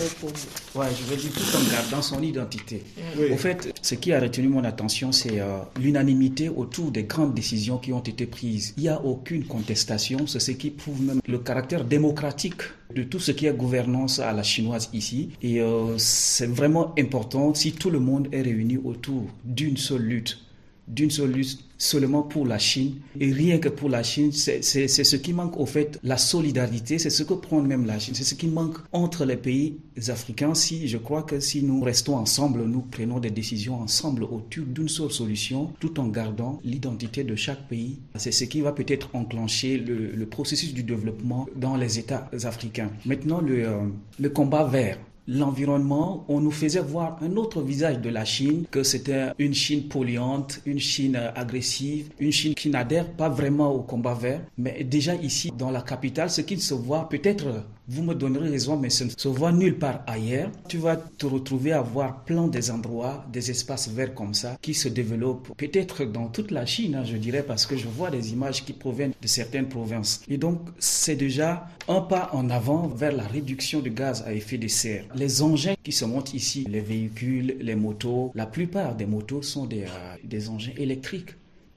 [0.76, 2.84] Ouais, je veux dire tout en gardant son identité.
[3.32, 7.78] Au fait, ce qui a retenu mon attention, c'est euh, l'unanimité autour des grandes décisions
[7.80, 8.74] qui ont été prises.
[8.78, 12.62] Il n'y a aucune contestation, c'est ce qui prouve même le caractère démocratique
[12.98, 15.30] de tout ce qui est gouvernance à la chinoise ici.
[15.44, 20.40] Et euh, c'est vraiment important si tout le monde est réuni autour d'une seule lutte
[20.88, 22.96] d'une seule lutte seulement pour la Chine.
[23.20, 27.10] Et rien que pour la Chine, c'est ce qui manque au fait, la solidarité, c'est
[27.10, 30.54] ce que prend même la Chine, c'est ce qui manque entre les pays africains.
[30.54, 34.90] Si je crois que si nous restons ensemble, nous prenons des décisions ensemble autour d'une
[34.90, 39.78] seule solution, tout en gardant l'identité de chaque pays, c'est ce qui va peut-être enclencher
[39.78, 42.92] le, processus du développement dans les États africains.
[43.06, 43.78] Maintenant, le, euh,
[44.20, 48.84] le combat vert l'environnement, on nous faisait voir un autre visage de la Chine, que
[48.84, 54.14] c'était une Chine polluante, une Chine agressive, une Chine qui n'adhère pas vraiment au combat
[54.14, 54.42] vert.
[54.58, 58.78] Mais déjà ici, dans la capitale, ce qui se voit peut-être vous me donnerez raison,
[58.78, 60.52] mais ça ne se voit nulle part ailleurs.
[60.68, 64.74] Tu vas te retrouver à voir plein des endroits, des espaces verts comme ça, qui
[64.74, 68.34] se développent peut-être dans toute la Chine, hein, je dirais, parce que je vois des
[68.34, 70.22] images qui proviennent de certaines provinces.
[70.28, 74.58] Et donc, c'est déjà un pas en avant vers la réduction de gaz à effet
[74.58, 75.06] de serre.
[75.16, 79.66] Les engins qui se montent ici, les véhicules, les motos, la plupart des motos sont
[79.66, 81.32] des, euh, des engins électriques.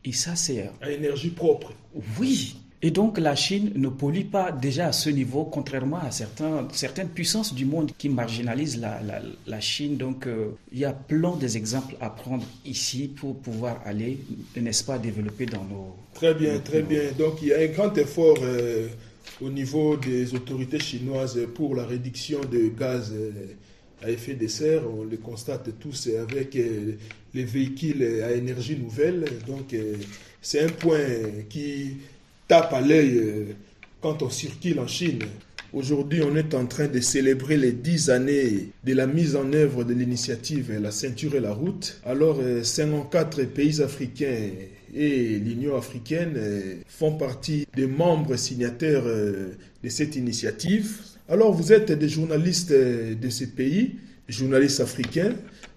[0.05, 0.63] Et ça, c'est...
[0.63, 1.73] Euh, à énergie propre.
[2.19, 6.67] Oui, et donc la Chine ne pollue pas déjà à ce niveau, contrairement à certains,
[6.73, 9.97] certaines puissances du monde qui marginalisent la, la, la Chine.
[9.97, 14.19] Donc euh, il y a plein d'exemples à prendre ici pour pouvoir aller,
[14.57, 15.95] n'est-ce pas, développer dans nos...
[16.15, 17.03] Très bien, très bien.
[17.19, 18.89] Donc il y a un grand effort euh,
[19.43, 23.13] au niveau des autorités chinoises pour la réduction de gaz.
[23.15, 23.31] Euh,
[24.03, 29.27] à effet de serre, on le constate tous avec les véhicules à énergie nouvelle.
[29.47, 29.77] Donc,
[30.41, 31.05] c'est un point
[31.51, 31.99] qui
[32.51, 33.45] tape à l'œil euh,
[34.01, 35.21] quand on circule en Chine.
[35.73, 39.85] Aujourd'hui, on est en train de célébrer les dix années de la mise en œuvre
[39.85, 42.01] de l'initiative La ceinture et la route.
[42.05, 44.49] Alors, 54 euh, pays africains
[44.93, 50.97] et l'Union africaine euh, font partie des membres signataires de cette initiative.
[51.29, 53.95] Alors, vous êtes des journalistes de ces pays,
[54.29, 55.35] journalistes africains.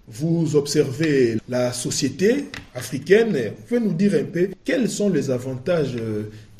[0.08, 3.32] Vous observez la société africaine.
[3.32, 5.96] Vous pouvez nous dire un peu quels sont les avantages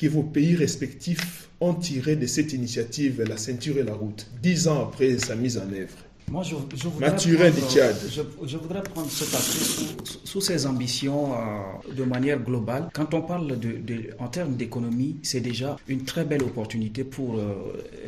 [0.08, 4.82] vos pays respectifs ont tiré de cette initiative La ceinture et la route, dix ans
[4.82, 9.24] après sa mise en œuvre moi, je, je voudrais prendre, je, je, voudrais prendre ce
[9.24, 9.84] sous,
[10.24, 12.88] sous, ses ambitions euh, de manière globale.
[12.94, 17.36] Quand on parle de, de en termes d'économie, c'est déjà une très belle opportunité pour
[17.36, 17.54] euh,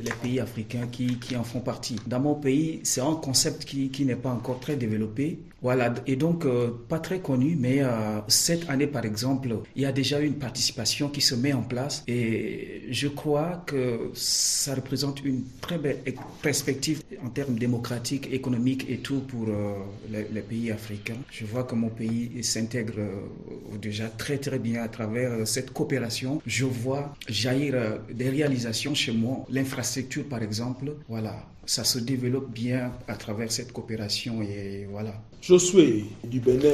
[0.03, 1.97] les pays africains qui, qui, en font partie.
[2.07, 5.39] Dans mon pays, c'est un concept qui, qui n'est pas encore très développé.
[5.63, 7.83] Voilà, et donc euh, pas très connu, mais
[8.29, 12.03] cette année, par exemple, il y a déjà une participation qui se met en place
[12.07, 15.99] et je crois que ça représente une très belle
[16.43, 19.75] perspective en termes démocratiques économique et tout pour euh,
[20.11, 21.17] les, pays africains.
[21.31, 25.73] Je vois que mon pays s'intègre euh, déjà très très bien à travers euh, cette
[25.73, 26.41] coopération.
[26.47, 27.75] Je vois jaillir
[28.13, 30.95] des réalisations chez moi, l'infrastructure par exemple.
[31.09, 35.15] Voilà, ça se développe bien à travers cette coopération et voilà.
[35.43, 36.71] Josué du Bénin,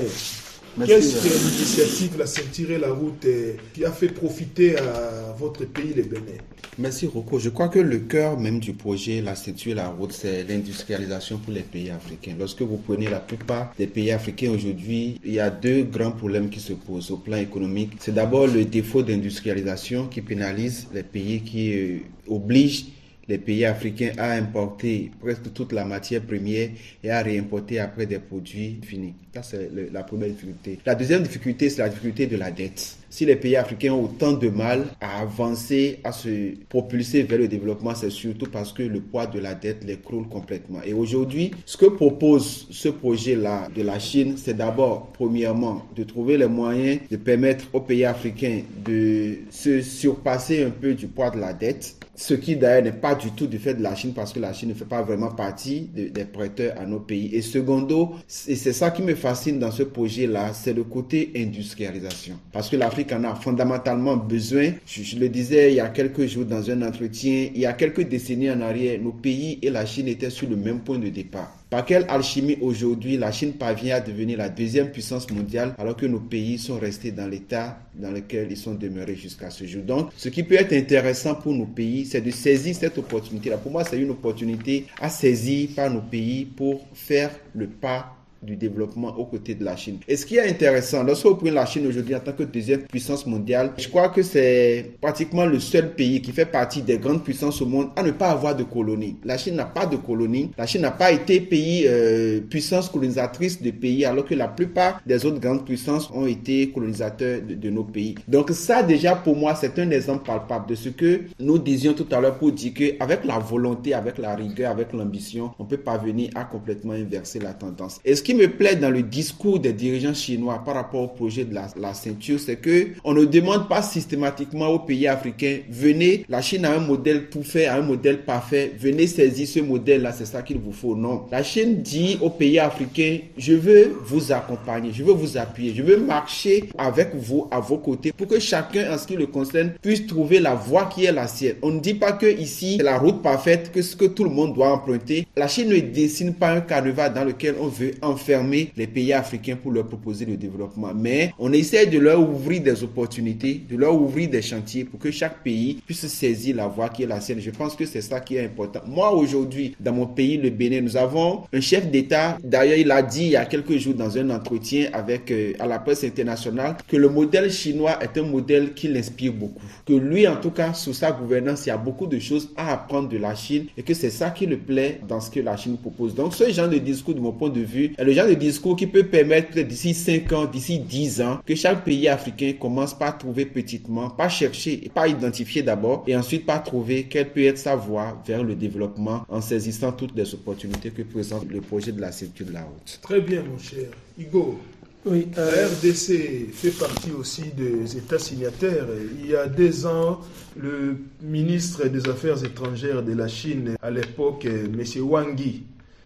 [0.79, 3.27] Qu'est-ce que l'initiative La ceinture et la route
[3.75, 6.39] qui a fait profiter à votre pays, le Bénin
[6.79, 7.39] Merci Rocco.
[7.39, 11.37] Je crois que le cœur même du projet La ceinture et la route, c'est l'industrialisation
[11.37, 12.35] pour les pays africains.
[12.39, 16.49] Lorsque vous prenez la plupart des pays africains aujourd'hui, il y a deux grands problèmes
[16.49, 17.93] qui se posent au plan économique.
[18.01, 22.87] C'est d'abord le défaut d'industrialisation qui pénalise les pays qui euh, obligent
[23.29, 26.71] les pays africains à importer presque toute la matière première
[27.03, 29.15] et à réimporter après des produits finis.
[29.35, 30.79] Ça, c'est la première difficulté.
[30.85, 32.97] La deuxième difficulté, c'est la difficulté de la dette.
[33.09, 37.49] Si les pays africains ont autant de mal à avancer, à se propulser vers le
[37.49, 40.81] développement, c'est surtout parce que le poids de la dette les croule complètement.
[40.85, 46.37] Et aujourd'hui, ce que propose ce projet-là de la Chine, c'est d'abord, premièrement, de trouver
[46.37, 51.39] les moyens de permettre aux pays africains de se surpasser un peu du poids de
[51.39, 54.33] la dette ce qui d'ailleurs n'est pas du tout du fait de la Chine parce
[54.33, 57.35] que la Chine ne fait pas vraiment partie des prêteurs à nos pays.
[57.35, 58.14] Et secondo,
[58.46, 62.35] et c'est ça qui me fascine dans ce projet-là, c'est le côté industrialisation.
[62.53, 64.72] Parce que l'Afrique en a fondamentalement besoin.
[64.87, 68.07] Je, le disais il y a quelques jours dans un entretien, il y a quelques
[68.09, 71.62] décennies en arrière, nos pays et la Chine étaient sur le même point de départ.
[71.73, 76.05] Par quelle alchimie aujourd'hui la Chine parvient à devenir la deuxième puissance mondiale alors que
[76.05, 79.83] nos pays sont restés dans l'état dans lequel ils sont demeurés jusqu'à ce jour?
[79.83, 83.57] Donc, ce qui peut être intéressant pour nos pays, c'est de saisir cette opportunité-là.
[83.57, 88.57] Pour moi, c'est une opportunité à saisir par nos pays pour faire le pas du
[88.57, 89.99] développement aux côtés de la Chine.
[90.09, 92.83] Et ce qui est intéressant, lorsque vous prenez la Chine aujourd'hui en tant que deuxième
[92.83, 97.23] puissance mondiale, je crois que c'est pratiquement le seul pays qui fait partie des grandes
[97.23, 99.17] puissances au monde à ne pas avoir de colonies.
[99.25, 100.51] La Chine n'a pas de colonies.
[100.59, 105.01] La Chine n'a pas été pays euh, puissance colonisatrice de pays, alors que la plupart
[105.07, 108.15] des autres grandes puissances ont été colonisateurs de, nos pays.
[108.29, 112.07] Donc ça déjà pour moi c'est un exemple palpable de ce que nous disions tout
[112.11, 116.31] à l'heure pour dire qu'avec la volonté, avec la rigueur, avec l'ambition, on peut parvenir
[116.35, 118.01] à complètement inverser la tendance.
[118.05, 121.45] Ce qui qui me plaît dans le discours des dirigeants chinois par rapport au projet
[121.45, 126.40] de la, ceinture, c'est que on ne demande pas systématiquement aux pays africains, venez, la
[126.40, 130.25] Chine a un modèle tout fait, a un modèle parfait, venez saisir ce modèle-là, c'est
[130.25, 130.97] ça qu'il vous faut.
[130.97, 131.27] Non.
[131.31, 135.83] La Chine dit aux pays africains, je veux vous accompagner, je veux vous appuyer, je
[135.83, 139.73] veux marcher avec vous, à vos côtés, pour que chacun, en ce qui le concerne,
[139.83, 141.57] puisse trouver la voie qui est la sienne.
[141.61, 144.55] On ne dit pas que ici, la route parfaite, que ce que tout le monde
[144.55, 145.27] doit emprunter.
[145.37, 147.92] La Chine ne dessine pas un carnaval dans lequel on veut
[148.23, 150.93] enfermer les pays africains pour leur proposer le développement.
[150.95, 155.11] Mais on essaie de leur ouvrir des opportunités, de leur ouvrir des chantiers pour que
[155.11, 157.41] chaque pays puisse saisir la voie qui est la sienne.
[157.41, 158.81] Je pense que c'est ça qui est important.
[158.87, 162.39] Moi, aujourd'hui, dans mon pays, le Bénin, nous avons un chef d'État.
[162.45, 165.67] D'ailleurs, il a dit il y a quelques jours dans un entretien avec euh, à
[165.67, 169.67] la presse internationale que le modèle chinois est un modèle qui l'inspire beaucoup.
[169.87, 172.73] Que lui, en tout cas, sous sa gouvernance, il y a beaucoup de choses à
[172.73, 175.57] apprendre de la Chine et que c'est ça qui le plaît dans ce que la
[175.57, 176.15] Chine propose.
[176.15, 178.77] Donc, ce genre de discours, de mon point de vue, est le genre de discours
[178.77, 183.18] qui peut permettre d'ici 5 ans, d'ici 10 ans, que chaque pays africain commence par
[183.18, 187.59] trouver petitement, par chercher et par identifier d'abord et ensuite par trouver quelle peut être
[187.59, 192.01] sa voie vers le développement en saisissant toutes les opportunités que présente le projet de
[192.01, 192.98] la ceinture de la route.
[193.03, 193.88] Très bien, mon cher.
[194.18, 194.59] Hugo,
[195.05, 198.87] oui, La euh, RDC fait partie aussi des États signataires.
[199.20, 200.20] Il y a deux ans,
[200.57, 204.81] le ministre des Affaires étrangères de la Chine, à l'époque, M.
[205.01, 205.64] Wang Yi,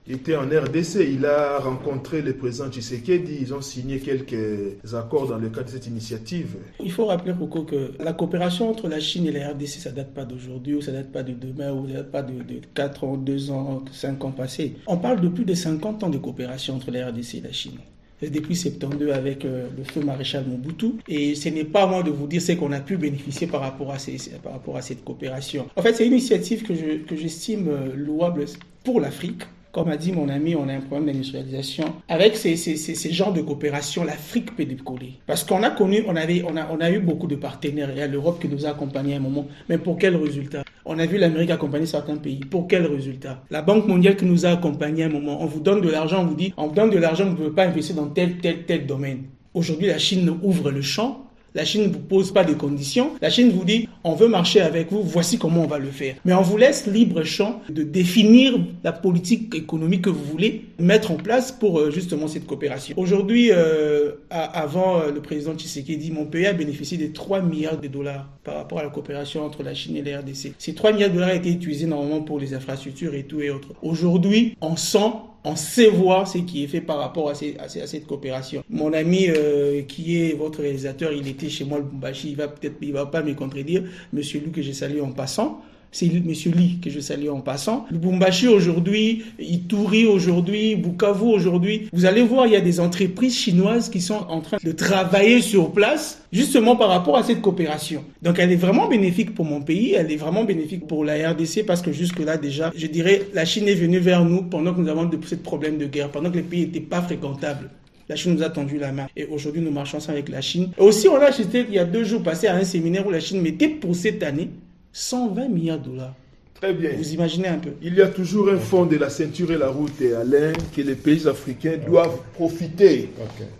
[0.08, 1.00] était en RDC.
[1.08, 3.38] Il a rencontré le président Tshisekedi.
[3.40, 6.56] Ils ont signé quelques accords dans le cadre de cette initiative.
[6.82, 10.12] Il faut rappeler, Roko, que la coopération entre la Chine et la RDC, ça date
[10.14, 13.04] pas d'aujourd'hui, ou ça date pas de demain, ou ça date pas de, de 4
[13.04, 14.76] ans, 2 ans, 5 ans passés.
[14.86, 17.78] On parle de plus de 50 ans de coopération entre la RDC et la Chine
[18.22, 20.92] depuis 72 avec euh, le feu maréchal Mobutu.
[21.06, 23.92] Et ce n'est pas moi de vous dire ce qu'on a pu bénéficier par rapport
[23.92, 25.66] à, cette coopération.
[25.76, 28.46] En fait, c'est une initiative que j'estime euh, louable
[28.84, 29.42] pour l'Afrique
[29.76, 31.84] comme a dit mon ami, on a un problème d'industrialisation.
[32.08, 35.12] Avec ces, ces, ces, genres de coopération, l'Afrique peut décoller.
[35.26, 37.90] Parce qu'on a connu, on, avait, on, a, on a eu beaucoup de partenaires.
[37.92, 39.46] Il y a l'Europe qui nous a accompagnés à un moment.
[39.68, 40.62] Mais pour quel résultat?
[40.86, 42.40] On a vu l'Amérique accompagner certains pays.
[42.40, 43.42] Pour quel résultat?
[43.50, 45.42] La Banque mondiale qui nous a accompagnés à un moment.
[45.42, 47.36] On vous donne de l'argent, on vous dit, on vous donne de l'argent, vous ne
[47.36, 49.24] pouvez pas investir dans tel, tel, tel domaine.
[49.52, 51.25] Aujourd'hui, la Chine ouvre le champ
[51.56, 53.12] la Chine ne vous pose pas de conditions.
[53.22, 56.14] La Chine vous dit, on veut marcher avec vous, voici comment on va le faire.
[56.26, 61.10] Mais on vous laisse libre champ de définir la politique économique que vous voulez mettre
[61.10, 62.94] en place pour euh, justement cette coopération.
[62.98, 67.88] Aujourd'hui, euh, avant euh, le président Tshisekedi, mon pays a bénéficié de 3 milliards de
[67.88, 70.52] dollars par rapport à la coopération entre la Chine et la RDC.
[70.58, 73.68] Ces 3 milliards de dollars été utilisés normalement pour les infrastructures et tout et autres.
[73.80, 75.10] Aujourd'hui, on sent
[75.46, 78.64] on sait voir ce qui est fait par rapport à, cette coopération.
[78.68, 82.48] Mon ami euh, qui est votre réalisateur, il était chez moi le Bumbashi, il va
[82.48, 86.22] peut-être, il va pas me contredire, Monsieur Lou que j'ai salué en passant c'est M.
[86.55, 87.87] Lee que je salue en passant.
[87.90, 91.88] Lubumbashi aujourd'hui, Ituri aujourd'hui, Bukavu aujourd'hui.
[91.92, 95.40] Vous allez voir, il y a des entreprises chinoises qui sont en train de travailler
[95.40, 98.05] sur place justement par rapport à cette coopération.
[98.22, 101.64] Donc elle est vraiment bénéfique pour mon pays, elle est vraiment bénéfique pour la RDC
[101.66, 104.88] parce que jusque-là déjà, je dirais, la Chine est venue vers nous pendant que nous
[104.88, 107.70] avons de, ce problème de guerre, pendant que les pays n'étaient pas fréquentables.
[108.09, 109.07] La Chine nous a tendu la main.
[109.16, 110.70] Et aujourd'hui, nous marchons ensemble avec la Chine.
[110.79, 113.18] Aussi, on a assisté il y a deux jours passé à un séminaire où la
[113.18, 114.51] Chine mettait pour cette année
[114.96, 116.14] 120 milliards de dollars.
[116.54, 116.92] Très bien.
[116.96, 117.72] Vous imaginez un peu.
[117.82, 120.80] Il y a toujours un fonds de la ceinture et la route, et Alain, que
[120.80, 123.11] les pays africains doivent profiter.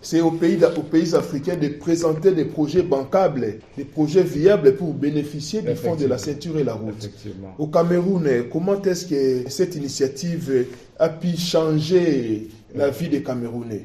[0.01, 4.95] C'est aux pays, aux pays africains de présenter des projets bancables, des projets viables pour
[4.95, 7.07] bénéficier du fonds de la ceinture et la route.
[7.59, 10.65] Au Cameroun, comment est-ce que cette initiative
[10.97, 13.83] a pu changer la vie des Camerounais?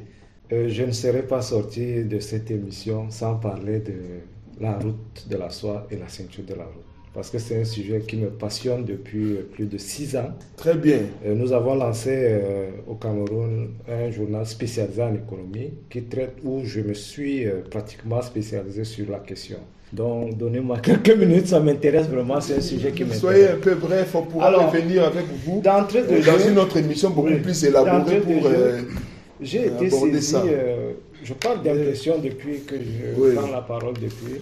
[0.53, 3.93] Euh, Je ne serais pas sorti de cette émission sans parler de
[4.59, 7.65] la route de la soie et la ceinture de la route parce que c'est un
[7.65, 10.31] sujet qui me passionne depuis plus de six ans.
[10.57, 11.01] Très bien.
[11.27, 16.63] Euh, nous avons lancé euh, au Cameroun un journal spécialisé en économie qui traite où
[16.65, 19.59] je me suis euh, pratiquement spécialisé sur la question.
[19.93, 23.21] Donc, donnez-moi quelques minutes, ça m'intéresse vraiment, c'est un sujet qui m'intéresse.
[23.21, 25.87] Soyez un peu bref, on pourra revenir avec vous dans
[26.39, 28.51] une autre émission beaucoup plus élaborée pour
[29.39, 30.37] J'ai été saisi,
[31.23, 34.41] je parle d'impression depuis que je prends la parole depuis.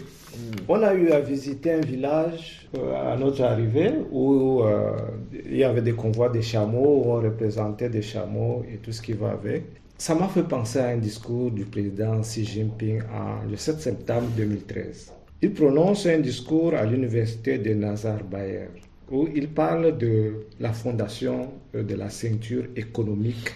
[0.69, 4.93] On a eu à visiter un village euh, à notre arrivée où euh,
[5.33, 9.03] il y avait des convois de chameaux, où on représentait des chameaux et tout ce
[9.03, 9.65] qui va avec.
[9.99, 14.29] Ça m'a fait penser à un discours du président Xi Jinping en, le 7 septembre
[14.37, 15.13] 2013.
[15.43, 18.69] Il prononce un discours à l'université de Nazar-Bayer
[19.11, 23.51] où il parle de la fondation euh, de la ceinture économique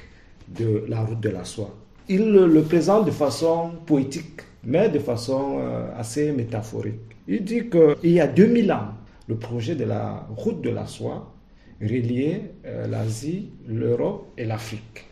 [0.48, 1.74] de la route de la soie.
[2.08, 7.00] Il le présente de façon poétique mais de façon euh, assez métaphorique.
[7.28, 8.88] Il dit qu'il y a 2000 ans,
[9.28, 11.32] le projet de la route de la soie
[11.80, 15.06] reliait euh, l'Asie, l'Europe et l'Afrique.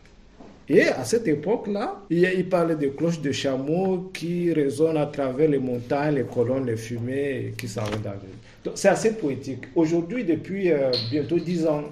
[0.69, 5.59] Et à cette époque-là, il, parlait de cloches de chameau qui résonnent à travers les
[5.59, 9.65] montagnes, les colonnes, les fumées qui s'en vont dans c'est assez poétique.
[9.75, 11.83] Aujourd'hui, depuis euh, bientôt dix ans,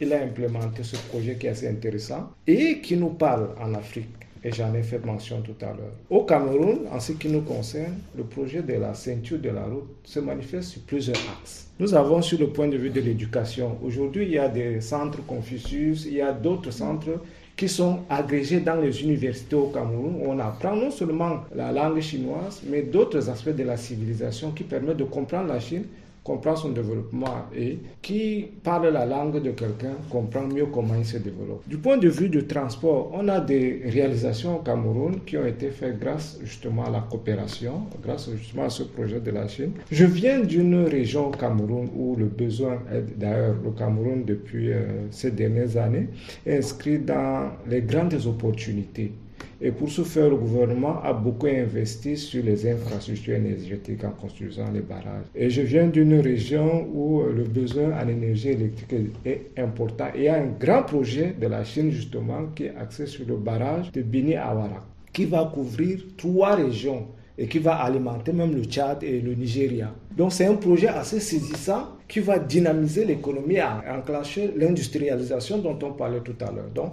[0.00, 4.15] il a implémenté ce projet qui est assez intéressant et qui nous parle en Afrique.
[4.44, 5.92] Et j'en ai fait mention tout à l'heure.
[6.10, 9.88] Au Cameroun, en ce qui nous concerne, le projet de la ceinture de la route
[10.04, 11.68] se manifeste sur plusieurs axes.
[11.78, 13.76] Nous avons sur le point de vue de l'éducation.
[13.82, 17.20] Aujourd'hui, il y a des centres Confucius, il y a d'autres centres
[17.56, 20.16] qui sont agrégés dans les universités au Cameroun.
[20.26, 24.98] On apprend non seulement la langue chinoise, mais d'autres aspects de la civilisation qui permettent
[24.98, 25.84] de comprendre la Chine
[26.26, 31.18] comprend son développement et qui parle la langue de quelqu'un comprend mieux comment il se
[31.18, 31.62] développe.
[31.68, 35.70] Du point de vue du transport, on a des réalisations au Cameroun qui ont été
[35.70, 39.70] faites grâce justement à la coopération, grâce justement à ce projet de la Chine.
[39.92, 45.06] Je viens d'une région au Cameroun où le besoin est d'ailleurs le Cameroun depuis euh,
[45.10, 46.08] ces dernières années
[46.48, 49.12] inscrit dans les grandes opportunités
[49.60, 54.70] et pour ce faire, le gouvernement a beaucoup investi sur les infrastructures énergétiques en construisant
[54.72, 55.24] les barrages.
[55.34, 60.08] Et je viens d'une région où le besoin en énergie électrique est important.
[60.14, 63.36] Il y a un grand projet de la Chine justement qui est axé sur le
[63.36, 67.06] barrage de Bini Awara, qui va couvrir trois régions
[67.38, 69.90] et qui va alimenter même le Tchad et le Nigeria.
[70.16, 75.92] Donc c'est un projet assez saisissant qui va dynamiser l'économie et enclencher l'industrialisation dont on
[75.92, 76.70] parlait tout à l'heure.
[76.74, 76.92] Donc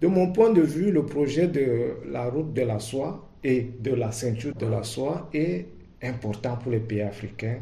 [0.00, 3.92] de mon point de vue, le projet de la route de la soie et de
[3.92, 5.66] la ceinture de la soie est
[6.02, 7.58] important pour les pays africains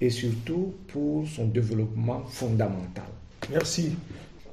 [0.00, 3.04] et surtout pour son développement fondamental.
[3.50, 3.92] Merci.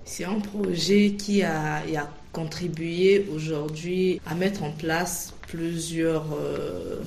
[0.04, 7.02] C'est un projet qui a, a contribué aujourd'hui à mettre en place plusieurs euh,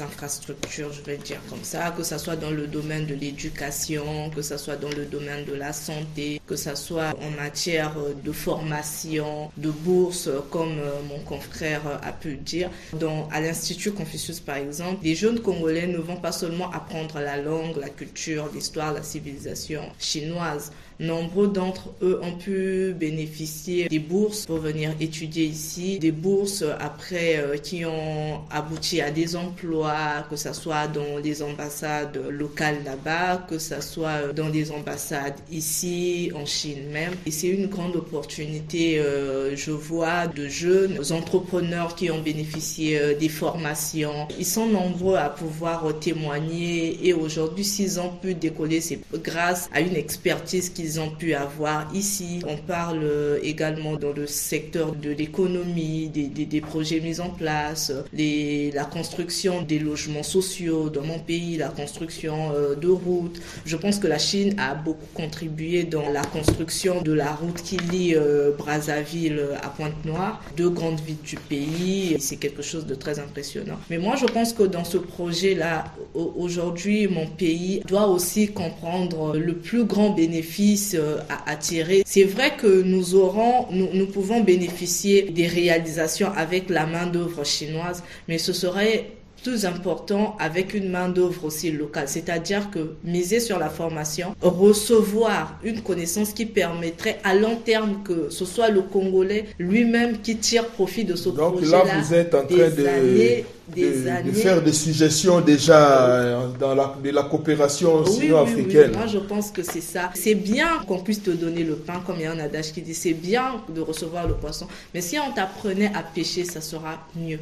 [0.00, 4.42] infrastructures, je vais dire comme ça, que ce soit dans le domaine de l'éducation, que
[4.42, 9.50] ce soit dans le domaine de la santé, que ce soit en matière de formation,
[9.56, 12.70] de bourse, comme euh, mon confrère a pu dire.
[12.94, 17.36] Dans, à l'Institut Confucius, par exemple, les jeunes Congolais ne vont pas seulement apprendre la
[17.36, 24.46] langue, la culture, l'histoire, la civilisation chinoise, Nombreux d'entre eux ont pu bénéficier des bourses
[24.46, 30.36] pour venir étudier ici, des bourses après euh, qui ont abouti à des emplois, que
[30.36, 36.46] ce soit dans les ambassades locales là-bas, que ce soit dans les ambassades ici, en
[36.46, 37.14] Chine même.
[37.26, 43.14] Et c'est une grande opportunité, euh, je vois, de jeunes entrepreneurs qui ont bénéficié euh,
[43.16, 44.28] des formations.
[44.38, 49.80] Ils sont nombreux à pouvoir témoigner et aujourd'hui, s'ils ont pu décoller, c'est grâce à
[49.80, 52.40] une expertise qui ont pu avoir ici.
[52.46, 58.84] On parle euh, également dans le secteur de l'économie, des, projets mis en place, la
[58.84, 63.40] construction des logements sociaux dans mon pays, la construction euh, de routes.
[63.64, 67.76] Je pense que la Chine a beaucoup contribué dans la construction de la route qui
[67.76, 72.16] lie euh, Brazzaville à Pointe-Noire, deux grandes villes du pays.
[72.20, 73.78] C'est quelque chose de très impressionnant.
[73.90, 79.54] Mais moi, je pense que dans ce projet-là, aujourd'hui, mon pays doit aussi comprendre le
[79.54, 82.02] plus grand bénéfice euh, à attirer.
[82.06, 87.44] C'est vrai que nous aurons, nous, nous pouvons bénéficier des réalisations avec la main d'œuvre
[87.44, 89.10] chinoise, mais ce serait
[89.44, 92.08] plus important avec une main-d'œuvre aussi locale.
[92.08, 98.30] C'est-à-dire que miser sur la formation, recevoir une connaissance qui permettrait à long terme que
[98.30, 101.78] ce soit le Congolais lui-même qui tire profit de ce projet-là.
[101.78, 106.94] Donc là, vous êtes en train de, de, faire des suggestions déjà euh, dans la,
[107.02, 108.92] de la coopération sino-africaine.
[108.92, 110.10] moi, je pense que c'est ça.
[110.14, 112.82] C'est bien qu'on puisse te donner le pain, comme il y a un adage qui
[112.82, 114.66] dit, c'est bien de recevoir le poisson.
[114.92, 117.40] Mais si on t'apprenait à pêcher, ça sera mieux.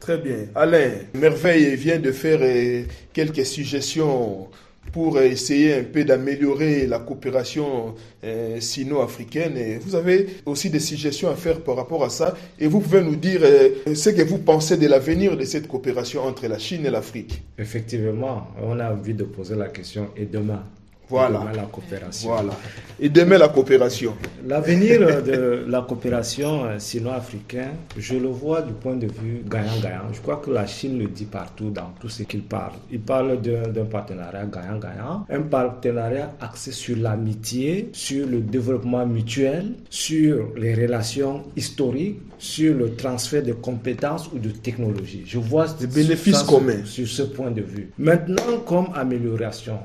[0.00, 0.46] Très bien.
[0.54, 4.48] Alain, Merveille vient de faire euh, quelques suggestions
[4.92, 9.78] pour essayer un peu d'améliorer la coopération euh, sino-africaine.
[9.80, 12.34] vous avez aussi des suggestions à faire par rapport à ça.
[12.58, 16.22] Et vous pouvez nous dire euh, ce que vous pensez de l'avenir de cette coopération
[16.22, 17.42] entre la Chine et l'Afrique.
[17.58, 20.08] Effectivement, on a envie de poser la question.
[20.16, 20.64] Et demain
[21.08, 21.40] voilà.
[21.54, 22.28] la coopération.
[22.30, 22.52] Voilà.
[23.00, 24.14] Et demain, la coopération.
[24.46, 30.12] L'avenir de la coopération euh, sino-africaine, je le vois du point de vue gagnant-gagnant.
[30.12, 32.72] Je crois que la Chine le dit partout dans tout ce qu'il parle.
[32.90, 40.48] Il parle d'un partenariat gagnant-gagnant, un partenariat axé sur l'amitié, sur le développement mutuel, sur
[40.56, 45.22] les relations historiques, sur le transfert de compétences ou de technologies.
[45.26, 47.90] Je vois des bénéfices communs sur ce point de vue.
[47.98, 49.78] Maintenant, comme amélioration,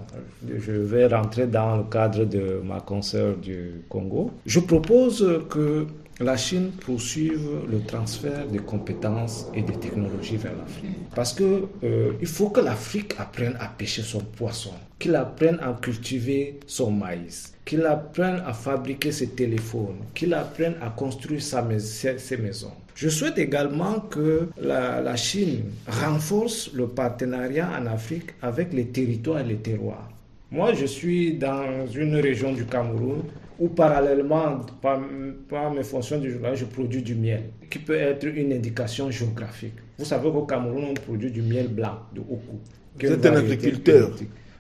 [0.48, 5.88] je vais rentrer dans le cadre de ma consoeur du Congo, je propose que
[6.20, 10.98] la Chine poursuive le transfert de compétences et de technologies vers l'Afrique.
[11.16, 15.74] Parce que euh, il faut que l'Afrique apprenne à pêcher son poisson, qu'il apprenne à
[15.82, 22.72] cultiver son maïs, qu'il apprenne à fabriquer ses téléphones, qu'il apprenne à construire ses maisons.
[22.96, 29.40] Je souhaite également que la, la, Chine renforce le partenariat en Afrique avec les territoires
[29.40, 30.13] et les terroirs.
[30.54, 33.24] Moi, je suis dans une région du Cameroun
[33.60, 35.00] où parallèlement, par,
[35.72, 39.74] mes fonctions du journal, je produis du miel, qui peut être une indication géographique.
[39.98, 42.60] Vous savez qu'au Cameroun, on produit du miel blanc, de Oku.
[43.00, 44.12] Vous êtes un agriculteur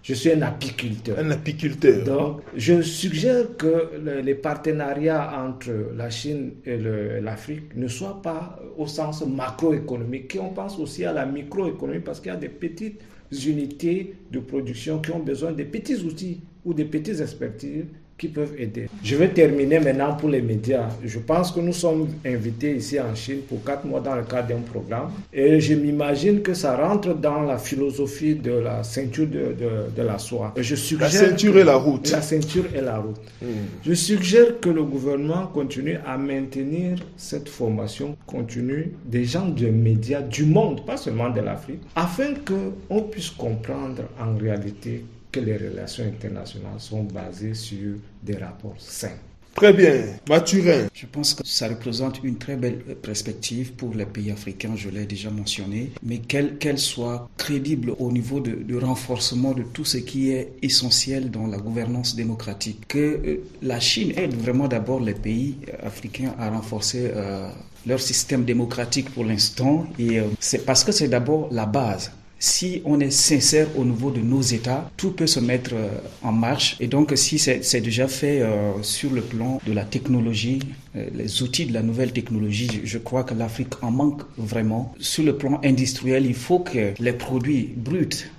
[0.03, 1.17] je suis un apiculteur.
[1.17, 2.03] Un apiculteur.
[2.03, 3.89] Donc, je suggère que
[4.21, 6.77] les partenariats entre la Chine et
[7.21, 12.33] l'Afrique ne soient pas au sens macroéconomique, on pense aussi à la microéconomie parce qu'il
[12.33, 12.99] y a des petites
[13.34, 17.86] unités de production qui ont besoin de petits outils ou de petites expertises
[18.18, 18.89] qui peuvent aider.
[19.03, 20.88] Je vais terminer maintenant pour les médias.
[21.03, 24.49] Je pense que nous sommes invités ici en Chine pour quatre mois dans le cadre
[24.49, 29.55] d'un programme et je m'imagine que ça rentre dans la philosophie de la ceinture de,
[29.95, 30.53] de, la soie.
[30.57, 32.11] Je suggère la ceinture et la route.
[32.11, 33.20] La ceinture et la route.
[33.41, 33.45] Hmm.
[33.86, 40.22] Je suggère que le gouvernement continue à maintenir cette formation continue des gens de médias
[40.22, 45.03] du monde, pas seulement de l'Afrique, afin qu'on puisse comprendre en réalité
[45.34, 49.17] que les relations internationales sont basées sur des rapports sains.
[49.55, 50.05] Très bien.
[50.27, 50.88] Mathurin.
[50.95, 55.05] Je pense que ça représente une très belle perspective pour les pays africains, je l'ai
[55.05, 60.53] déjà mentionné, mais qu'elle soit crédible au niveau de, renforcement de tout ce qui est
[60.63, 62.88] essentiel dans la gouvernance démocratique.
[62.88, 67.47] Que euh, la Chine aide vraiment d'abord les pays africains à renforcer euh,
[67.86, 72.11] leur système démocratique pour l'instant, et euh, c'est parce que c'est d'abord la base
[72.43, 75.87] si on est sincère au niveau de nos États, tout peut se mettre euh,
[76.23, 76.75] en marche.
[76.81, 80.59] Et donc, si c'est déjà fait euh, sur le plan de la technologie,
[80.97, 84.93] euh, les outils de la nouvelle technologie, je crois que l'Afrique en manque vraiment.
[84.99, 88.29] Sur le plan industriel, il faut que les produits bruts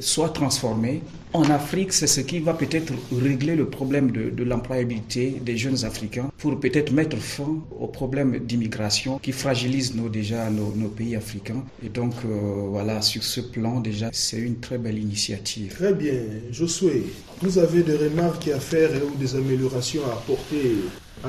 [0.00, 1.02] soit transformé.
[1.32, 6.30] En Afrique, c'est ce qui va peut-être régler le problème de, l'employabilité des jeunes Africains
[6.38, 11.64] pour peut-être mettre fin au problème d'immigration qui fragilise nos, déjà nos, pays africains.
[11.84, 15.74] Et donc, euh, voilà, sur ce plan, déjà, c'est une très belle initiative.
[15.74, 16.20] Très bien.
[16.50, 17.04] Josué,
[17.42, 20.76] vous avez des remarques à faire ou des améliorations à apporter?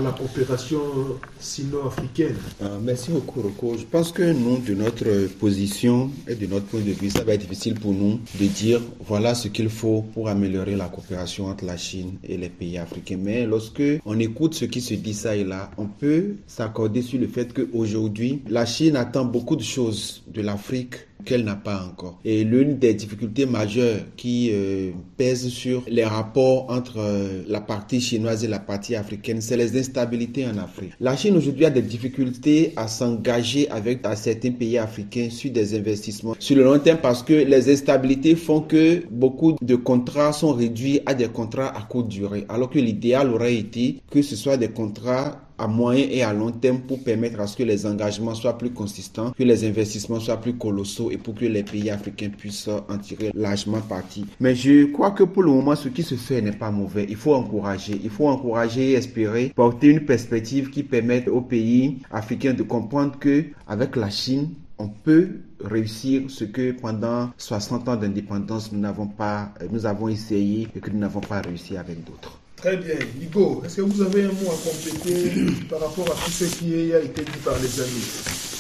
[0.04, 0.80] La coopération
[1.40, 2.36] sino-africaine.
[2.62, 3.76] Euh, merci beaucoup, Roko.
[3.78, 7.34] Je pense que nous, de notre position et de notre point de vue, ça va
[7.34, 11.66] être difficile pour nous de dire voilà ce qu'il faut pour améliorer la coopération entre
[11.66, 13.18] la Chine et les pays africains.
[13.20, 17.20] Mais lorsque on écoute ce qui se dit ça et là, on peut s'accorder sur
[17.20, 20.96] le fait qu'aujourd'hui, la Chine attend beaucoup de choses de l'Afrique
[21.26, 22.20] qu'elle n'a pas encore.
[22.26, 28.00] Et l'une des difficultés majeures qui euh, pèsent sur les rapports entre euh, la partie
[28.02, 30.94] chinoise et la partie africaine, c'est les instabilités en Afrique.
[31.00, 36.36] La Chine aujourd'hui a des difficultés à s'engager avec certains pays africains sur des investissements
[36.40, 41.02] sur le long terme parce que les instabilités font que beaucoup de contrats sont réduits
[41.06, 44.70] à des contrats à courte durée, alors que l'idéal aurait été que ce soit des
[44.70, 48.58] contrats à moyen et à long terme pour permettre à ce que les engagements soient
[48.58, 52.70] plus consistants, que les investissements soient plus colossaux et pour que les pays africains puissent
[52.90, 54.26] en tirer largement parti.
[54.40, 57.06] Mais je crois que pour le moment, ce qui se fait n'est pas mauvais.
[57.10, 58.00] Il faut encourager.
[58.04, 63.18] Il faut encourager et espérer porter une perspective qui permette aux pays africains de comprendre
[63.20, 64.50] que avec la Chine,
[64.80, 65.30] on peut
[65.64, 70.92] réussir ce que pendant 60 ans d'indépendance nous n'avons pas, nous avons essayé et que
[70.92, 72.40] nous n'avons pas réussi avec d'autres.
[72.58, 72.96] Très bien.
[73.20, 75.30] Nico, est-ce que vous avez un mot à compléter
[75.70, 78.04] par rapport à tout ce qui a été dit par les amis?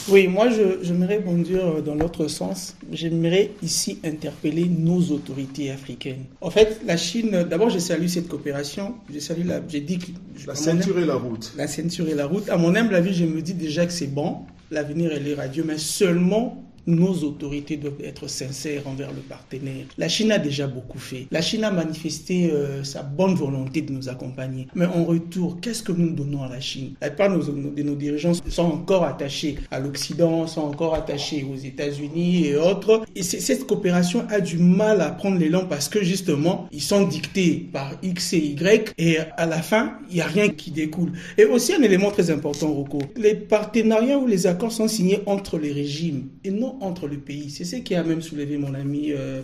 [0.10, 2.76] Oui, moi, je, j'aimerais bondir dans l'autre sens.
[2.92, 6.26] J'aimerais ici interpeller nos autorités africaines.
[6.42, 8.94] En fait, la Chine, d'abord, je salue cette coopération.
[9.12, 10.12] Je salue la, j'ai dit que,
[10.46, 11.52] la ceinture et la route.
[11.58, 12.48] La ceinture et la route.
[12.50, 14.38] À mon humble avis, je me dis déjà que c'est bon.
[14.70, 19.86] L'avenir, elle est radieux, mais seulement nos autorités doivent être sincères envers le partenaire.
[19.98, 21.28] La Chine a déjà beaucoup fait.
[21.32, 24.68] La Chine a manifesté euh, sa bonne volonté de nous accompagner.
[24.74, 26.94] Mais en retour, qu'est-ce que nous donnons à la Chine?
[27.02, 32.48] La plupart de nos, dirigeants sont encore attachés à l'Occident, sont encore attachés aux États-Unis
[32.48, 33.04] et autres.
[33.16, 37.70] Et cette coopération a du mal à prendre l'élan parce que justement, ils sont dictés
[37.72, 41.12] par X et Y et à la fin, il n'y a rien qui découle.
[41.38, 45.58] Et aussi un élément très important, Rocco, les partenariats ou les accords sont signés entre
[45.58, 47.50] les régimes et non entre le pays.
[47.50, 49.42] C'est ce qui a même soulevé mon ami euh,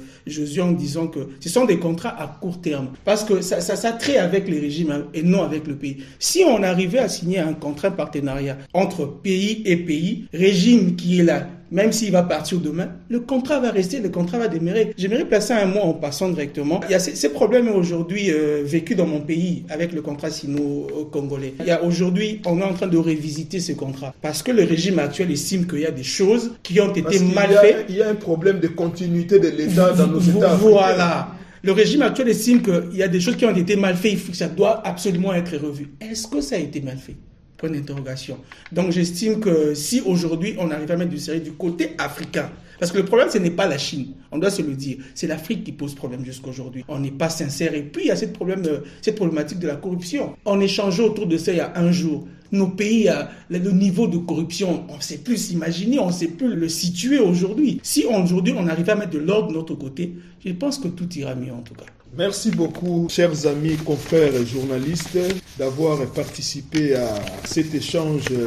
[0.62, 2.90] en disant que ce sont des contrats à court terme.
[3.06, 5.98] Parce que ça, ça, ça avec les régimes hein, et non avec le pays.
[6.20, 11.24] Si on arrivait à signer un contrat partenariat entre pays et pays, régime qui est
[11.24, 14.93] là, même s'il va partir demain, le contrat va rester, le contrat va démarrer.
[14.95, 16.80] J'aimerais placer un mot en passant directement.
[16.88, 21.55] Il y a ces, problèmes aujourd'hui euh, vécus dans mon pays avec le contrat sino-congolais.
[21.59, 24.63] Il y a aujourd'hui, on est en train de révisiter ce contrat parce que le
[24.63, 27.86] régime actuel estime qu'il y a des choses qui ont été mal faites.
[27.89, 30.55] Il y a un problème de continuité de l'État dans nos États.
[30.55, 31.30] Voilà.
[31.63, 34.47] Le régime actuel estime qu'il y a des choses qui ont été mal faites, ça
[34.47, 35.89] doit absolument être revu.
[36.01, 37.15] Est-ce que ça a été mal fait?
[37.64, 38.39] Point d'interrogation.
[38.74, 42.91] Donc j'estime que si aujourd'hui on arrive à mettre du sérieux du côté africain, parce
[42.91, 44.97] que le problème, ce n'est pas la Chine, on doit se le dire.
[45.16, 46.84] C'est l'Afrique qui pose problème jusqu'à aujourd'hui.
[46.89, 47.74] On n'est pas sincère.
[47.74, 50.36] Et puis, il y a cette, problème, euh, cette problématique de la corruption.
[50.43, 53.09] On échangeait autour de ça il y a un jour nos pays,
[53.49, 57.20] le niveau de corruption, on ne sait plus s'imaginer, on ne sait plus le situer
[57.20, 57.80] aujourd'hui.
[57.82, 60.14] Si aujourd'hui on arrive à mettre de l'ordre de notre côté,
[60.45, 61.86] je pense que tout ira mieux en tout cas.
[62.16, 65.18] Merci beaucoup, chers amis, confrères et journalistes,
[65.57, 68.45] d'avoir participé à cet échange euh,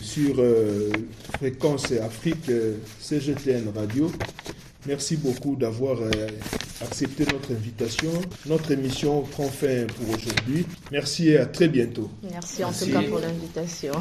[0.00, 0.90] sur euh,
[1.38, 4.10] Fréquence Afrique euh, CGTN Radio.
[4.86, 5.98] Merci beaucoup d'avoir
[6.82, 8.10] accepté notre invitation.
[8.44, 10.66] Notre émission prend fin pour aujourd'hui.
[10.92, 12.10] Merci et à très bientôt.
[12.30, 13.92] Merci en tout cas pour l'invitation.